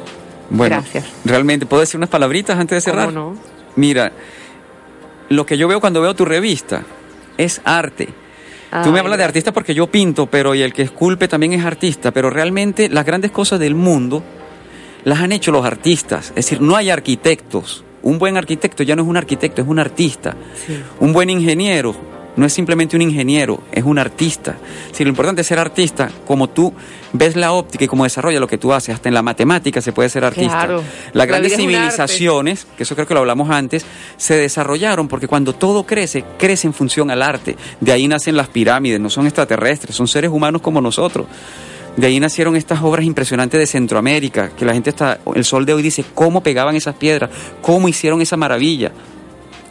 Bueno, 0.50 0.78
Gracias. 0.78 1.06
realmente, 1.24 1.66
¿puedo 1.66 1.82
decir 1.82 1.98
unas 1.98 2.10
palabritas 2.10 2.58
antes 2.58 2.76
de 2.78 2.82
cerrar? 2.82 3.08
¿Cómo 3.08 3.34
no? 3.34 3.38
Mira, 3.76 4.12
lo 5.30 5.46
que 5.46 5.58
yo 5.58 5.68
veo 5.68 5.80
cuando 5.82 6.02
veo 6.02 6.14
tu 6.14 6.26
revista 6.26 6.84
es 7.38 7.62
arte. 7.64 8.10
Tú 8.84 8.92
me 8.92 9.00
Ay, 9.00 9.06
hablas 9.06 9.18
de 9.18 9.24
artista 9.24 9.54
porque 9.54 9.74
yo 9.74 9.88
pinto, 9.88 10.26
pero 10.26 10.54
y 10.54 10.62
el 10.62 10.74
que 10.74 10.82
esculpe 10.82 11.28
también 11.28 11.54
es 11.54 11.64
artista, 11.66 12.12
pero 12.12 12.30
realmente 12.30 12.90
las 12.90 13.06
grandes 13.06 13.32
cosas 13.32 13.60
del 13.60 13.74
mundo 13.74 14.22
las 15.06 15.20
han 15.20 15.32
hecho 15.32 15.52
los 15.52 15.66
artistas. 15.66 16.30
Es 16.30 16.36
decir, 16.36 16.62
no 16.62 16.76
hay 16.76 16.90
arquitectos. 16.90 17.84
Un 18.02 18.20
buen 18.20 18.38
arquitecto 18.38 18.84
ya 18.84 18.96
no 18.96 19.04
es 19.04 19.08
un 19.08 19.18
arquitecto, 19.18 19.62
es 19.62 19.68
un 19.68 19.80
artista. 19.80 20.36
Sí. 20.68 20.78
Un 21.00 21.14
buen 21.14 21.30
ingeniero 21.30 21.96
no 22.36 22.46
es 22.46 22.54
simplemente 22.54 22.96
un 22.96 23.02
ingeniero, 23.02 23.62
es 23.72 23.84
un 23.84 23.98
artista. 24.00 24.58
Si 24.92 25.04
lo 25.04 25.10
importante 25.10 25.42
es 25.42 25.48
ser 25.48 25.60
artista, 25.60 26.10
como 26.26 26.50
tú 26.50 26.74
ves 27.14 27.36
la 27.36 27.54
óptica 27.54 27.86
y 27.86 27.88
cómo 27.88 28.04
desarrolla 28.04 28.40
lo 28.40 28.48
que 28.48 28.58
tú 28.58 28.74
haces, 28.74 28.96
hasta 28.96 29.10
en 29.10 29.16
la 29.16 29.22
matemática 29.22 29.82
se 29.82 29.94
puede 29.94 30.10
ser 30.10 30.26
artista. 30.26 30.66
Claro. 30.66 30.78
Las 30.78 31.14
La 31.14 31.26
grandes 31.26 31.56
civilizaciones, 31.56 32.68
que 32.78 32.84
eso 32.84 32.96
creo 32.96 33.08
que 33.08 33.14
lo 33.14 33.22
hablamos 33.22 33.50
antes, 33.50 33.86
se 34.18 34.36
desarrollaron 34.36 35.08
porque 35.08 35.28
cuando 35.28 35.54
todo 35.54 35.86
crece, 35.86 36.24
crece 36.38 36.68
en 36.68 36.74
función 36.74 37.10
al 37.12 37.22
arte. 37.22 37.56
De 37.80 37.92
ahí 37.92 38.08
nacen 38.08 38.36
las 38.36 38.50
pirámides, 38.50 39.00
no 39.00 39.10
son 39.10 39.26
extraterrestres, 39.26 39.96
son 39.96 40.08
seres 40.08 40.32
humanos 40.32 40.62
como 40.62 40.82
nosotros. 40.82 41.28
De 41.96 42.08
ahí 42.08 42.20
nacieron 42.20 42.58
estas 42.58 42.82
obras 42.82 43.06
impresionantes 43.06 43.58
de 43.58 43.68
Centroamérica, 43.68 44.50
que 44.50 44.66
la 44.66 44.74
gente 44.74 44.90
está, 44.90 45.20
el 45.34 45.46
sol 45.46 45.66
de 45.66 45.74
hoy 45.74 45.82
dice 45.82 46.04
cómo 46.14 46.44
pegaban 46.44 46.76
esas 46.76 46.96
piedras, 46.96 47.30
cómo 47.62 47.88
hicieron 47.88 48.22
esa 48.22 48.36
maravilla. 48.36 48.92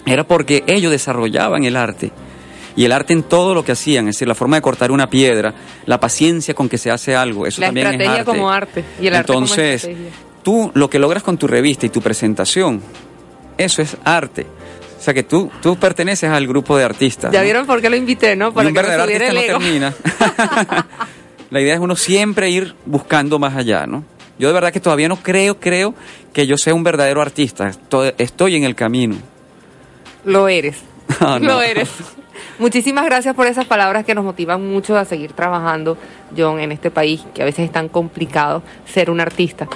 Era 0.06 0.24
porque 0.24 0.64
ellos 0.66 0.90
desarrollaban 0.90 1.64
el 1.64 1.76
arte. 1.76 2.12
Y 2.76 2.84
el 2.84 2.92
arte 2.92 3.12
en 3.12 3.22
todo 3.22 3.54
lo 3.54 3.64
que 3.64 3.72
hacían, 3.72 4.08
es 4.08 4.16
decir, 4.16 4.26
la 4.28 4.34
forma 4.34 4.56
de 4.56 4.62
cortar 4.62 4.90
una 4.90 5.08
piedra, 5.08 5.54
la 5.86 6.00
paciencia 6.00 6.54
con 6.54 6.68
que 6.68 6.76
se 6.78 6.90
hace 6.90 7.14
algo, 7.14 7.46
eso 7.46 7.60
La 7.60 7.68
también 7.68 7.86
es 7.86 7.92
estrategia 7.92 8.20
arte. 8.20 8.24
como 8.30 8.50
arte 8.50 8.84
y 9.00 9.06
el 9.06 9.14
arte 9.14 9.26
como 9.32 9.38
Entonces, 9.44 9.84
estrategia. 9.84 10.10
tú 10.42 10.70
lo 10.74 10.90
que 10.90 10.98
logras 10.98 11.22
con 11.22 11.38
tu 11.38 11.46
revista 11.46 11.86
y 11.86 11.90
tu 11.90 12.00
presentación, 12.02 12.80
eso 13.56 13.80
es 13.82 13.96
arte. 14.04 14.46
O 14.98 15.02
sea 15.04 15.12
que 15.14 15.22
tú, 15.22 15.50
tú 15.60 15.76
perteneces 15.76 16.30
al 16.30 16.46
grupo 16.46 16.76
de 16.78 16.84
artistas. 16.84 17.30
Ya 17.30 17.40
¿no? 17.40 17.44
vieron 17.44 17.66
por 17.66 17.80
qué 17.82 17.90
lo 17.90 17.96
invité, 17.96 18.34
¿no? 18.36 18.48
Y 18.48 18.52
Para 18.52 18.68
un 18.68 18.74
que 18.74 18.82
no 18.82 18.88
verdadero 18.88 19.04
subiera 19.04 19.26
artista 19.28 19.40
el 19.40 19.46
no 19.48 19.52
ego. 19.52 19.94
termina. 20.32 20.86
La 21.50 21.60
idea 21.60 21.74
es 21.74 21.80
uno 21.80 21.94
siempre 21.94 22.50
ir 22.50 22.74
buscando 22.86 23.38
más 23.38 23.54
allá, 23.54 23.86
¿no? 23.86 24.02
Yo 24.38 24.48
de 24.48 24.54
verdad 24.54 24.72
que 24.72 24.80
todavía 24.80 25.08
no 25.08 25.16
creo, 25.22 25.60
creo 25.60 25.94
que 26.32 26.46
yo 26.46 26.56
sea 26.56 26.74
un 26.74 26.82
verdadero 26.82 27.20
artista. 27.22 27.70
Estoy 28.18 28.56
en 28.56 28.64
el 28.64 28.74
camino. 28.74 29.16
Lo 30.24 30.48
eres. 30.48 30.76
Ah, 31.20 31.38
no. 31.40 31.46
Lo 31.46 31.62
eres. 31.62 31.90
Muchísimas 32.58 33.04
gracias 33.04 33.34
por 33.34 33.46
esas 33.46 33.66
palabras 33.66 34.04
que 34.04 34.14
nos 34.14 34.24
motivan 34.24 34.68
mucho 34.68 34.96
a 34.96 35.04
seguir 35.04 35.32
trabajando, 35.32 35.96
John, 36.36 36.60
en 36.60 36.72
este 36.72 36.90
país, 36.90 37.24
que 37.34 37.42
a 37.42 37.44
veces 37.44 37.66
es 37.66 37.72
tan 37.72 37.88
complicado 37.88 38.62
ser 38.86 39.10
un 39.10 39.20
artista. 39.20 39.66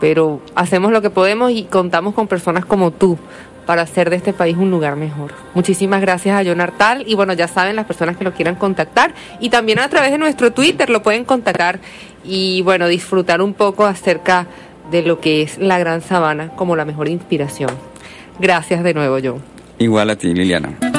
Pero 0.00 0.40
hacemos 0.54 0.92
lo 0.92 1.02
que 1.02 1.10
podemos 1.10 1.52
y 1.52 1.64
contamos 1.64 2.14
con 2.14 2.26
personas 2.26 2.64
como 2.64 2.90
tú 2.90 3.18
para 3.66 3.82
hacer 3.82 4.10
de 4.10 4.16
este 4.16 4.32
país 4.32 4.56
un 4.56 4.70
lugar 4.70 4.96
mejor. 4.96 5.32
Muchísimas 5.54 6.00
gracias 6.00 6.40
a 6.40 6.48
John 6.48 6.60
Artal 6.60 7.04
y 7.06 7.14
bueno, 7.14 7.32
ya 7.32 7.48
saben 7.48 7.76
las 7.76 7.86
personas 7.86 8.16
que 8.16 8.24
lo 8.24 8.32
quieran 8.32 8.56
contactar 8.56 9.14
y 9.38 9.50
también 9.50 9.78
a 9.78 9.88
través 9.88 10.10
de 10.10 10.18
nuestro 10.18 10.52
Twitter 10.52 10.90
lo 10.90 11.02
pueden 11.02 11.24
contactar 11.24 11.78
y 12.24 12.62
bueno, 12.62 12.88
disfrutar 12.88 13.40
un 13.40 13.54
poco 13.54 13.84
acerca 13.84 14.46
de 14.90 15.02
lo 15.02 15.20
que 15.20 15.42
es 15.42 15.58
la 15.58 15.78
Gran 15.78 16.00
Sabana 16.00 16.48
como 16.48 16.76
la 16.76 16.84
mejor 16.84 17.08
inspiración. 17.08 17.70
Gracias 18.40 18.82
de 18.82 18.94
nuevo, 18.94 19.18
John. 19.22 19.51
Igual 19.82 20.10
a 20.10 20.14
ti, 20.14 20.32
Liliana. 20.32 20.91